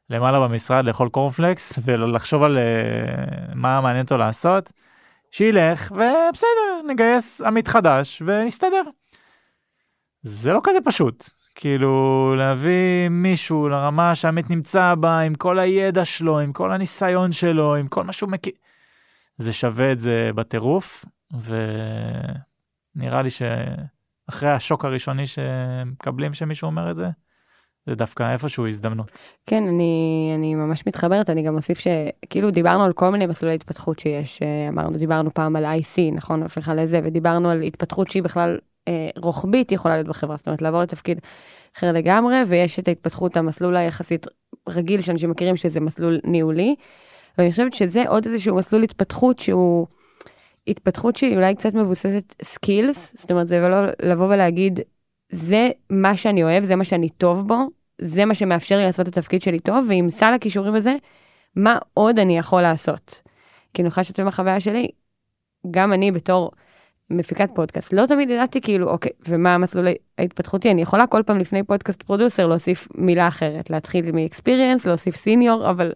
למעלה 0.10 0.48
במשרד 0.48 0.86
לאכול 0.86 1.10
קורנפלקס 1.10 1.80
ולחשוב 1.86 2.44
על 2.44 2.58
uh, 2.58 3.56
מה 3.56 3.82
מעניין 3.82 4.04
אותו 4.04 4.17
לעשות. 4.17 4.72
שילך 5.32 5.91
ובסדר 5.91 6.88
נגייס 6.88 7.41
עמית 7.41 7.67
חדש 7.67 8.22
ונסתדר. 8.26 8.84
זה 10.22 10.54
לא 10.54 10.62
כזה 10.63 10.78
פשוט 10.84 11.30
כאילו 11.56 12.36
להביא 12.38 13.10
מישהו 13.10 13.70
לרמה 13.70 14.16
שעמית 14.16 14.50
נמצא 14.50 14.96
בה 14.96 15.20
עם 15.20 15.36
כל 15.36 15.60
הידע 15.60 16.06
שלו 16.06 16.40
עם 16.40 16.54
כל 16.54 16.72
הניסיון 16.72 17.32
שלו 17.32 17.76
עם 17.76 17.88
כל 17.88 18.04
מה 18.04 18.14
שהוא 18.14 18.30
מכיר. 18.30 18.54
זה 19.38 19.54
שווה 19.54 19.92
את 19.92 20.00
זה 20.00 20.32
בטירוף 20.36 21.06
ונראה 22.96 23.22
לי 23.22 23.30
שאחרי 23.30 24.50
השוק 24.50 24.86
הראשוני 24.86 25.28
שמקבלים 25.28 26.34
שמישהו 26.34 26.66
אומר 26.66 26.92
את 26.92 26.96
זה. 26.96 27.10
זה 27.86 27.96
דווקא 27.96 28.34
איפשהו 28.34 28.68
הזדמנות. 28.68 29.20
כן, 29.46 29.64
אני, 29.68 30.32
אני 30.36 30.56
ממש 30.56 30.88
מתחברת, 30.88 31.30
אני 31.30 31.42
גם 31.42 31.56
אוסיף 31.56 31.80
שכאילו 31.80 32.52
דיברנו 32.52 32.84
על 32.84 32.94
כל 32.94 33.10
מיני 33.10 33.26
מסלולי 33.26 33.56
התפתחות 33.56 34.00
שיש, 34.00 34.42
אמרנו, 34.70 34.98
דיברנו 34.98 35.34
פעם 35.34 35.56
על 35.56 35.66
IC, 35.66 36.00
נכון, 36.14 36.44
הופך 36.44 36.70
על 36.70 36.88
זה, 36.88 37.00
ודיברנו 37.04 37.50
על 37.50 37.62
התפתחות 37.62 38.10
שהיא 38.10 38.24
בכלל 38.24 38.58
אה, 38.88 39.10
רוחבית 39.17 39.72
יכולה 39.72 39.96
להיות 39.96 40.08
בחברה, 40.08 40.38
זאת 40.38 40.48
אומרת 40.48 40.62
לעבור 40.62 40.82
לתפקיד 40.82 41.20
אחר 41.78 41.91
לגמרי, 41.91 42.36
ויש 42.48 42.80
את 42.80 42.88
ההתפתחות, 42.88 43.38
המסלול 43.38 43.78
היחסית 43.78 44.26
רגיל 44.70 45.02
שאנשים 45.02 45.30
מכירים 45.30 45.58
שזה 45.58 45.80
מסלול 45.80 46.20
ניהולי, 46.24 46.76
ואני 47.38 47.52
חושבת 47.52 47.74
שזה 47.74 48.04
עוד 48.08 48.26
איזשהו 48.26 48.56
מסלול 48.56 48.84
התפתחות 48.84 49.39
שהוא 49.39 49.88
התפתחות 50.67 51.15
שהיא 51.15 51.36
אולי 51.36 51.56
קצת 51.56 51.74
מבוססת 51.74 52.36
skills, 52.41 53.13
זאת 53.17 53.32
אומרת 53.32 53.48
זה 53.48 53.60
לא 53.60 53.78
לבוא 54.02 54.26
ולהגיד 54.26 54.80
זה 55.32 55.70
מה 55.89 56.17
שאני 56.17 56.44
אוהב, 56.44 56.63
זה 56.63 56.76
מה 56.76 56.86
שאני 56.86 57.10
טוב 57.10 57.48
בו, 57.48 57.67
זה 58.02 58.26
מה 58.26 58.36
שמאפשר 58.36 58.78
לי 58.78 58.84
לעשות 58.84 59.08
את 59.08 59.17
התפקיד 59.17 59.41
שלי 59.41 59.60
טוב, 59.60 59.86
ועם 59.89 60.10
סל 60.10 60.34
הכישורים 60.34 60.76
הזה, 60.76 60.96
מה 61.56 61.78
עוד 61.94 62.20
אני 62.20 62.38
יכול 62.38 62.62
לעשות? 62.62 63.22
כאילו 63.74 63.82
יכולה 63.82 64.02
לשתף 64.02 64.24
בחוויה 64.24 64.60
שלי, 64.60 64.88
גם 65.72 65.94
אני 65.94 66.12
בתור 66.12 66.52
מפיקת 67.17 67.50
פודקאסט, 67.54 67.93
לא 67.93 68.06
תמיד 68.06 68.30
ידעתי 68.30 68.62
כאילו, 68.62 68.89
אוקיי, 68.89 69.12
ומה 69.28 69.56
המסלול 69.56 69.88
ההתפתחותי, 70.17 70.71
אני 70.71 70.82
יכולה 70.82 71.08
כל 71.08 71.24
פעם 71.26 71.39
לפני 71.39 71.63
פודקאסט 71.63 72.04
פרודוסר 72.04 72.47
להוסיף 72.47 72.88
מילה 72.95 73.28
אחרת, 73.28 73.69
להתחיל 73.69 74.12
מ-experience, 74.12 74.82
להוסיף 74.86 75.15
סיניור, 75.15 75.69
אבל 75.69 75.91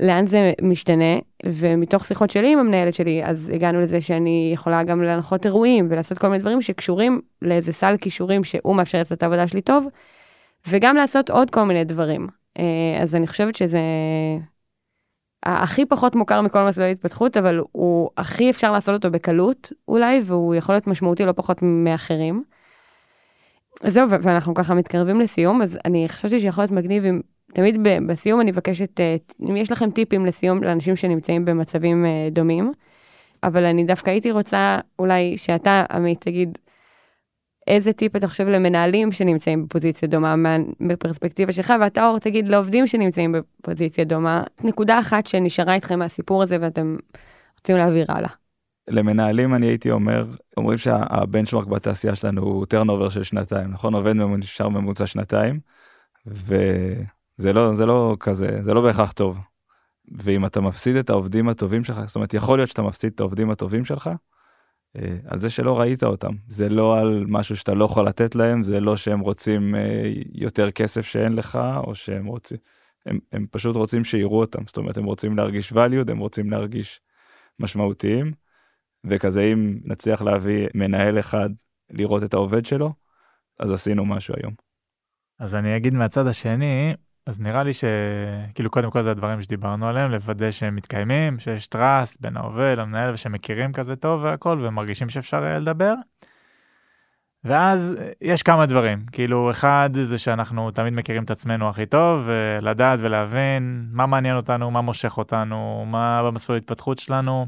לאן 0.00 0.26
זה 0.26 0.52
משתנה, 0.62 1.18
ומתוך 1.46 2.04
שיחות 2.04 2.30
שלי 2.30 2.52
עם 2.52 2.58
המנהלת 2.58 2.94
שלי, 2.94 3.24
אז 3.24 3.52
הגענו 3.54 3.80
לזה 3.80 4.00
שאני 4.00 4.50
יכולה 4.54 4.82
גם 4.82 5.02
להנחות 5.02 5.46
אירועים 5.46 5.86
ולעשות 5.90 6.18
כל 6.18 6.28
מיני 6.28 6.38
דברים 6.38 6.62
שקשורים 6.62 7.20
לאיזה 7.42 7.72
סל 7.72 7.96
כישורים 8.00 8.44
שהוא 8.44 8.76
מאפשר 8.76 8.98
לעשות 8.98 9.18
את 9.18 9.22
העבודה 9.22 9.48
שלי 9.48 9.60
טוב, 9.60 9.86
וגם 10.68 10.96
לעשות 10.96 11.30
עוד 11.30 11.50
כל 11.50 11.62
מיני 11.62 11.84
דברים. 11.84 12.26
אז 13.02 13.14
אני 13.14 13.26
חושבת 13.26 13.56
שזה 13.56 13.80
הכי 15.42 15.86
פחות 15.86 16.14
מוכר 16.14 16.40
מכל 16.40 16.64
מסלולי 16.64 16.90
התפתחות, 16.90 17.36
אבל 17.36 17.60
הוא 17.72 18.10
הכי 18.16 18.50
אפשר 18.50 18.72
לעשות 18.72 18.94
אותו 18.94 19.10
בקלות 19.10 19.72
אולי, 19.88 20.20
והוא 20.24 20.54
יכול 20.54 20.74
להיות 20.74 20.86
משמעותי 20.86 21.24
לא 21.24 21.32
פחות 21.32 21.58
מאחרים. 21.62 22.44
זהו, 23.82 24.10
ואנחנו 24.10 24.54
ככה 24.54 24.74
מתקרבים 24.74 25.20
לסיום, 25.20 25.62
אז 25.62 25.78
אני 25.84 26.08
חשבתי 26.08 26.40
שיכול 26.40 26.62
להיות 26.62 26.70
מגניב 26.70 27.04
אם 27.04 27.20
תמיד 27.52 27.76
בסיום 28.06 28.40
אני 28.40 28.50
מבקשת, 28.50 29.00
אם 29.48 29.56
יש 29.56 29.72
לכם 29.72 29.90
טיפים 29.90 30.26
לסיום 30.26 30.62
לאנשים 30.62 30.96
שנמצאים 30.96 31.44
במצבים 31.44 32.06
דומים, 32.30 32.72
אבל 33.42 33.64
אני 33.64 33.84
דווקא 33.84 34.10
הייתי 34.10 34.30
רוצה 34.30 34.78
אולי 34.98 35.38
שאתה, 35.38 35.84
עמית, 35.90 36.20
תגיד 36.20 36.58
איזה 37.70 37.92
טיפ 37.92 38.16
אתה 38.16 38.28
חושב 38.28 38.48
למנהלים 38.48 39.12
שנמצאים 39.12 39.64
בפוזיציה 39.64 40.08
דומה 40.08 40.36
מה- 40.36 40.56
בפרספקטיבה 40.80 41.52
שלך, 41.52 41.72
ואתה 41.80 42.06
אור 42.08 42.18
תגיד 42.18 42.48
לעובדים 42.48 42.86
שנמצאים 42.86 43.32
בפוזיציה 43.32 44.04
דומה, 44.04 44.42
נקודה 44.64 45.00
אחת 45.00 45.26
שנשארה 45.26 45.74
איתכם 45.74 45.98
מהסיפור 45.98 46.42
הזה 46.42 46.56
ואתם 46.60 46.96
רוצים 47.58 47.76
להעביר 47.76 48.12
הלאה. 48.12 48.30
למנהלים 48.88 49.54
אני 49.54 49.66
הייתי 49.66 49.90
אומר, 49.90 50.26
אומרים 50.56 50.78
שהבנצ'מרק 50.78 51.66
בתעשייה 51.66 52.14
שלנו 52.14 52.42
הוא 52.42 52.66
טרנובר 52.66 53.08
של 53.08 53.22
שנתיים, 53.22 53.70
נכון? 53.70 53.94
עובד 53.94 54.12
נשאר 54.16 54.68
ממוצע 54.68 55.06
שנתיים, 55.06 55.60
וזה 56.26 57.52
לא, 57.52 57.72
לא 57.86 58.16
כזה, 58.20 58.62
זה 58.62 58.74
לא 58.74 58.80
בהכרח 58.80 59.12
טוב. 59.12 59.38
ואם 60.12 60.46
אתה 60.46 60.60
מפסיד 60.60 60.96
את 60.96 61.10
העובדים 61.10 61.48
הטובים 61.48 61.84
שלך, 61.84 62.00
זאת 62.06 62.16
אומרת, 62.16 62.34
יכול 62.34 62.58
להיות 62.58 62.70
שאתה 62.70 62.82
מפסיד 62.82 63.12
את 63.14 63.20
העובדים 63.20 63.50
הטובים 63.50 63.84
שלך, 63.84 64.10
על 65.26 65.40
זה 65.40 65.50
שלא 65.50 65.80
ראית 65.80 66.02
אותם. 66.02 66.32
זה 66.46 66.68
לא 66.68 66.98
על 66.98 67.24
משהו 67.28 67.56
שאתה 67.56 67.74
לא 67.74 67.84
יכול 67.84 68.06
לתת 68.06 68.34
להם, 68.34 68.62
זה 68.62 68.80
לא 68.80 68.96
שהם 68.96 69.20
רוצים 69.20 69.74
אה, 69.74 70.12
יותר 70.34 70.70
כסף 70.70 71.06
שאין 71.06 71.32
לך, 71.32 71.58
או 71.76 71.94
שהם 71.94 72.26
רוצים, 72.26 72.58
הם, 73.06 73.18
הם 73.32 73.46
פשוט 73.50 73.76
רוצים 73.76 74.04
שיראו 74.04 74.40
אותם. 74.40 74.62
זאת 74.66 74.76
אומרת, 74.76 74.96
הם 74.96 75.04
רוצים 75.04 75.36
להרגיש 75.36 75.72
valued, 75.72 76.10
הם 76.10 76.18
רוצים 76.18 76.50
להרגיש 76.50 77.00
משמעותיים. 77.58 78.32
וכזה 79.04 79.42
אם 79.42 79.78
נצליח 79.84 80.22
להביא 80.22 80.68
מנהל 80.74 81.18
אחד 81.18 81.50
לראות 81.90 82.22
את 82.22 82.34
העובד 82.34 82.66
שלו, 82.66 82.92
אז 83.58 83.70
עשינו 83.70 84.06
משהו 84.06 84.34
היום. 84.36 84.54
אז 85.38 85.54
אני 85.54 85.76
אגיד 85.76 85.94
מהצד 85.94 86.26
השני, 86.26 86.92
אז 87.30 87.40
נראה 87.40 87.62
לי 87.62 87.72
שכאילו 87.72 88.70
קודם 88.70 88.90
כל 88.90 89.02
זה 89.02 89.10
הדברים 89.10 89.42
שדיברנו 89.42 89.88
עליהם, 89.88 90.10
לוודא 90.10 90.50
שהם 90.50 90.76
מתקיימים, 90.76 91.38
שיש 91.38 91.68
trust 91.74 92.16
בין 92.20 92.36
העובד 92.36 92.74
למנהל 92.78 93.14
ושמכירים 93.14 93.72
כזה 93.72 93.96
טוב 93.96 94.24
והכל 94.24 94.58
ומרגישים 94.62 95.08
שאפשר 95.08 95.44
אה, 95.44 95.58
לדבר. 95.58 95.94
ואז 97.44 97.96
אה, 98.00 98.10
יש 98.20 98.42
כמה 98.42 98.66
דברים, 98.66 99.04
כאילו 99.12 99.50
אחד 99.50 99.90
זה 100.02 100.18
שאנחנו 100.18 100.70
תמיד 100.70 100.92
מכירים 100.92 101.24
את 101.24 101.30
עצמנו 101.30 101.68
הכי 101.68 101.86
טוב, 101.86 102.22
ולדעת 102.26 102.98
ולהבין 103.02 103.88
מה 103.92 104.06
מעניין 104.06 104.36
אותנו, 104.36 104.70
מה 104.70 104.80
מושך 104.80 105.18
אותנו, 105.18 105.84
מה 105.86 106.22
במסלול 106.22 106.56
ההתפתחות 106.56 106.98
שלנו. 106.98 107.46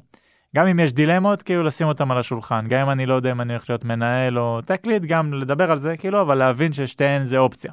גם 0.56 0.66
אם 0.66 0.78
יש 0.78 0.92
דילמות, 0.92 1.42
כאילו 1.42 1.62
לשים 1.62 1.86
אותם 1.86 2.10
על 2.10 2.18
השולחן, 2.18 2.66
גם 2.68 2.80
אם 2.80 2.90
אני 2.90 3.06
לא 3.06 3.14
יודע 3.14 3.32
אם 3.32 3.40
אני 3.40 3.52
הולך 3.52 3.70
להיות 3.70 3.84
מנהל 3.84 4.38
או 4.38 4.60
lead, 4.86 5.06
גם 5.06 5.34
לדבר 5.34 5.70
על 5.70 5.78
זה, 5.78 5.96
כאילו, 5.96 6.20
אבל 6.20 6.34
להבין 6.34 6.72
ששתיהן 6.72 7.24
זה 7.24 7.38
אופציה. 7.38 7.72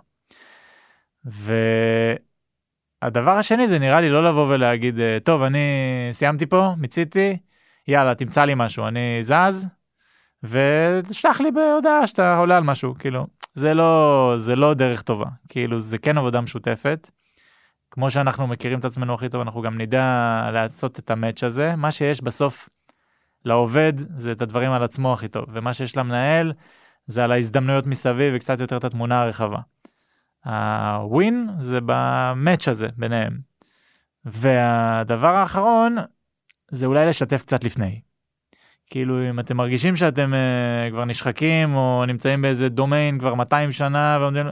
והדבר 1.25 2.21
השני 3.31 3.67
זה 3.67 3.79
נראה 3.79 4.01
לי 4.01 4.09
לא 4.09 4.23
לבוא 4.23 4.53
ולהגיד, 4.53 4.99
אה, 4.99 5.17
טוב, 5.23 5.41
אני 5.41 5.59
סיימתי 6.11 6.45
פה, 6.45 6.73
מיציתי, 6.77 7.37
יאללה, 7.87 8.15
תמצא 8.15 8.45
לי 8.45 8.53
משהו, 8.55 8.87
אני 8.87 9.19
זז, 9.21 9.67
ותשלח 10.43 11.41
לי 11.41 11.51
בהודעה 11.51 12.07
שאתה 12.07 12.37
עולה 12.37 12.57
על 12.57 12.63
משהו, 12.63 12.95
כאילו, 12.99 13.27
זה 13.53 13.73
לא, 13.73 14.33
זה 14.37 14.55
לא 14.55 14.73
דרך 14.73 15.01
טובה, 15.01 15.25
כאילו, 15.49 15.79
זה 15.79 15.97
כן 15.97 16.17
עבודה 16.17 16.41
משותפת. 16.41 17.09
כמו 17.91 18.11
שאנחנו 18.11 18.47
מכירים 18.47 18.79
את 18.79 18.85
עצמנו 18.85 19.13
הכי 19.13 19.29
טוב, 19.29 19.41
אנחנו 19.41 19.61
גם 19.61 19.77
נדע 19.77 20.49
לעשות 20.53 20.99
את 20.99 21.11
המאץ' 21.11 21.43
הזה. 21.43 21.75
מה 21.75 21.91
שיש 21.91 22.21
בסוף 22.21 22.69
לעובד 23.45 23.93
זה 24.17 24.31
את 24.31 24.41
הדברים 24.41 24.71
על 24.71 24.83
עצמו 24.83 25.13
הכי 25.13 25.27
טוב, 25.27 25.45
ומה 25.53 25.73
שיש 25.73 25.97
למנהל 25.97 26.53
זה 27.07 27.23
על 27.23 27.31
ההזדמנויות 27.31 27.87
מסביב 27.87 28.33
וקצת 28.35 28.59
יותר 28.59 28.77
את 28.77 28.83
התמונה 28.83 29.21
הרחבה. 29.21 29.59
הווין 30.45 31.49
זה 31.59 31.79
במאץ' 31.85 32.67
הזה 32.67 32.87
ביניהם. 32.97 33.39
והדבר 34.25 35.35
האחרון 35.35 35.95
זה 36.71 36.85
אולי 36.85 37.05
לשתף 37.05 37.41
קצת 37.41 37.63
לפני. 37.63 38.01
כאילו 38.89 39.29
אם 39.29 39.39
אתם 39.39 39.57
מרגישים 39.57 39.95
שאתם 39.95 40.33
uh, 40.33 40.91
כבר 40.91 41.05
נשחקים 41.05 41.75
או 41.75 42.03
נמצאים 42.07 42.41
באיזה 42.41 42.69
דומיין 42.69 43.19
כבר 43.19 43.35
200 43.35 43.71
שנה 43.71 44.17
ועומדים 44.21 44.45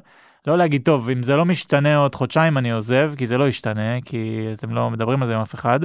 לא 0.48 0.58
להגיד 0.58 0.82
טוב 0.86 1.10
אם 1.10 1.24
זה 1.24 1.36
לא 1.36 1.46
משתנה 1.46 1.98
עוד 1.98 2.16
חודשיים 2.16 2.58
אני 2.58 2.72
עוזב 2.72 3.14
כי 3.18 3.28
זה 3.28 3.38
לא 3.38 3.48
ישתנה 3.48 4.02
כי 4.06 4.48
אתם 4.54 4.74
לא 4.74 4.90
מדברים 4.90 5.22
על 5.22 5.28
זה 5.28 5.36
עם 5.36 5.42
אף 5.42 5.56
אחד 5.56 5.80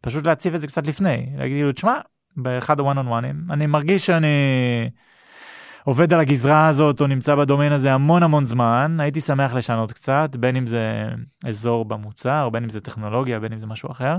פשוט 0.00 0.26
להציף 0.26 0.54
את 0.54 0.60
זה 0.60 0.66
קצת 0.66 0.86
לפני 0.86 1.26
להגיד 1.36 1.56
כאילו 1.56 1.72
תשמע 1.72 1.94
באחד 2.36 2.80
הוואן 2.80 2.98
און 2.98 3.08
וואנים 3.08 3.36
אני 3.50 3.66
מרגיש 3.66 4.06
שאני 4.06 4.26
עובד 5.84 6.12
על 6.12 6.20
הגזרה 6.20 6.68
הזאת 6.68 7.00
או 7.00 7.06
נמצא 7.06 7.34
בדומיין 7.34 7.72
הזה 7.72 7.92
המון 7.92 8.22
המון 8.22 8.46
זמן 8.46 8.96
הייתי 9.00 9.20
שמח 9.20 9.54
לשנות 9.54 9.92
קצת 9.92 10.36
בין 10.36 10.56
אם 10.56 10.66
זה 10.66 11.08
אזור 11.46 11.84
במוצר 11.84 12.48
בין 12.48 12.62
אם 12.62 12.70
זה 12.70 12.80
טכנולוגיה 12.80 13.40
בין 13.40 13.52
אם 13.52 13.60
זה 13.60 13.66
משהו 13.66 13.90
אחר. 13.90 14.16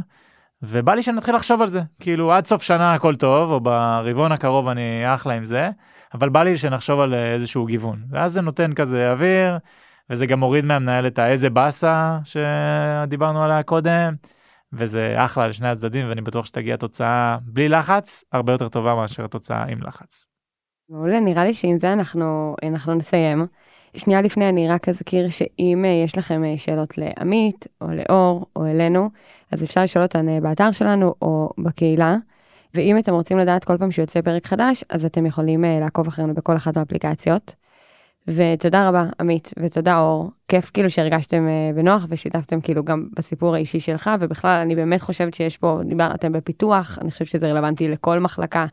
ובא 0.62 0.93
לי 0.93 1.04
שנתחיל 1.04 1.36
לחשוב 1.36 1.62
על 1.62 1.67
זה 1.67 1.82
כאילו 1.99 2.34
עד 2.34 2.45
סוף 2.45 2.63
שנה 2.63 2.93
הכל 2.93 3.15
טוב 3.15 3.51
או 3.51 3.60
ברבעון 3.60 4.32
הקרוב 4.32 4.67
אני 4.67 5.13
אחלה 5.13 5.34
עם 5.34 5.45
זה 5.45 5.69
אבל 6.13 6.30
בא 6.30 6.43
לי 6.43 6.58
שנחשוב 6.58 6.99
על 6.99 7.13
איזשהו 7.13 7.65
גיוון 7.65 8.04
ואז 8.10 8.34
זה 8.34 8.41
נותן 8.41 8.73
כזה 8.73 9.12
אוויר 9.12 9.58
וזה 10.10 10.25
גם 10.25 10.39
מוריד 10.39 10.65
מהמנהל 10.65 11.08
את 11.08 11.19
האיזה 11.19 11.49
באסה 11.49 12.19
שדיברנו 12.23 13.43
עליה 13.43 13.63
קודם, 13.63 14.15
וזה 14.73 15.15
אחלה 15.17 15.47
לשני 15.47 15.69
הצדדים, 15.69 16.10
ואני 16.10 16.21
בטוח 16.21 16.45
שתגיע 16.45 16.75
תוצאה 16.78 17.38
בלי 17.41 17.69
לחץ, 17.69 18.23
הרבה 18.32 18.51
יותר 18.51 18.69
טובה 18.69 18.95
מאשר 18.95 19.28
תוצאה 19.28 19.63
עם 19.63 19.80
לחץ. 19.84 20.35
מעולה, 20.89 21.19
נראה 21.19 21.45
לי 21.45 21.54
שעם 21.54 21.78
זה 21.78 21.93
אנחנו, 21.93 22.56
אנחנו 22.63 22.93
נסיים. 22.93 23.45
שנייה 23.98 24.21
לפני 24.21 24.50
אני 24.50 24.67
רק 24.67 24.89
אזכיר 24.89 25.30
שאם 25.30 25.86
אה, 25.86 25.89
יש 26.06 26.17
לכם 26.17 26.43
אה, 26.43 26.58
שאלות 26.58 26.98
לעמית 26.98 27.67
או 27.82 27.88
לאור 27.88 28.45
או 28.56 28.65
אלינו, 28.65 29.10
אז 29.52 29.63
אפשר 29.63 29.84
לשאול 29.84 30.04
אותן 30.04 30.30
אה, 30.30 30.41
באתר 30.41 30.71
שלנו 30.71 31.13
או 31.21 31.50
בקהילה. 31.58 32.15
ואם 32.74 32.98
אתם 32.98 33.13
רוצים 33.13 33.38
לדעת 33.38 33.63
כל 33.63 33.78
פעם 33.78 33.91
שיוצא 33.91 34.21
פרק 34.21 34.48
חדש, 34.48 34.84
אז 34.89 35.06
אתם 35.06 35.26
יכולים 35.26 35.63
לעקוב 35.82 36.08
אחרינו 36.08 36.34
בכל 36.34 36.56
אחת 36.56 36.78
מהאפליקציות. 36.78 37.56
ותודה 38.28 38.89
רבה 38.89 39.06
עמית 39.19 39.54
ותודה 39.60 40.00
אור 40.00 40.32
כיף 40.48 40.69
כאילו 40.74 40.89
שהרגשתם 40.89 41.48
בנוח 41.76 42.06
ושיתפתם 42.10 42.62
כאילו 42.62 42.84
גם 42.84 43.08
בסיפור 43.13 43.56
האישי 43.56 43.80
שלך 43.80 44.10
ובכלל 44.19 44.62
אני 44.62 44.76
באמת 44.76 45.02
חושבת 45.02 45.34
שיש 45.34 45.58
פה 45.58 45.80
דיברתם 45.86 46.32
בפיתוח 46.32 47.00
אני 47.02 47.12
חושבת 47.12 47.28
שזה 47.28 47.52
רלוונטי 47.52 47.88
לכל 47.88 48.19
מחלקה. 48.19 48.65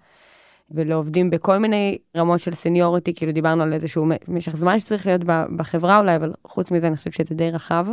ולעובדים 0.74 1.30
בכל 1.30 1.58
מיני 1.58 1.98
רמות 2.16 2.40
של 2.40 2.54
סניוריטי, 2.54 3.14
כאילו 3.14 3.32
דיברנו 3.32 3.62
על 3.62 3.72
איזשהו 3.72 4.06
משך 4.28 4.56
זמן 4.56 4.78
שצריך 4.78 5.06
להיות 5.06 5.24
בחברה 5.56 5.98
אולי, 5.98 6.16
אבל 6.16 6.32
חוץ 6.46 6.70
מזה 6.70 6.87
אני 6.87 6.96
חושבת 6.96 7.12
שזה 7.12 7.35
די 7.35 7.50
רחב. 7.50 7.87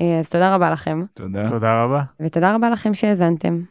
אה, 0.00 0.18
אז 0.20 0.28
תודה 0.28 0.54
רבה 0.54 0.70
לכם. 0.70 1.04
תודה. 1.14 1.48
תודה 1.48 1.84
רבה. 1.84 2.02
ותודה 2.20 2.54
רבה 2.54 2.70
לכם 2.70 2.94
שהאזנתם. 2.94 3.62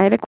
Startup. 0.00 0.29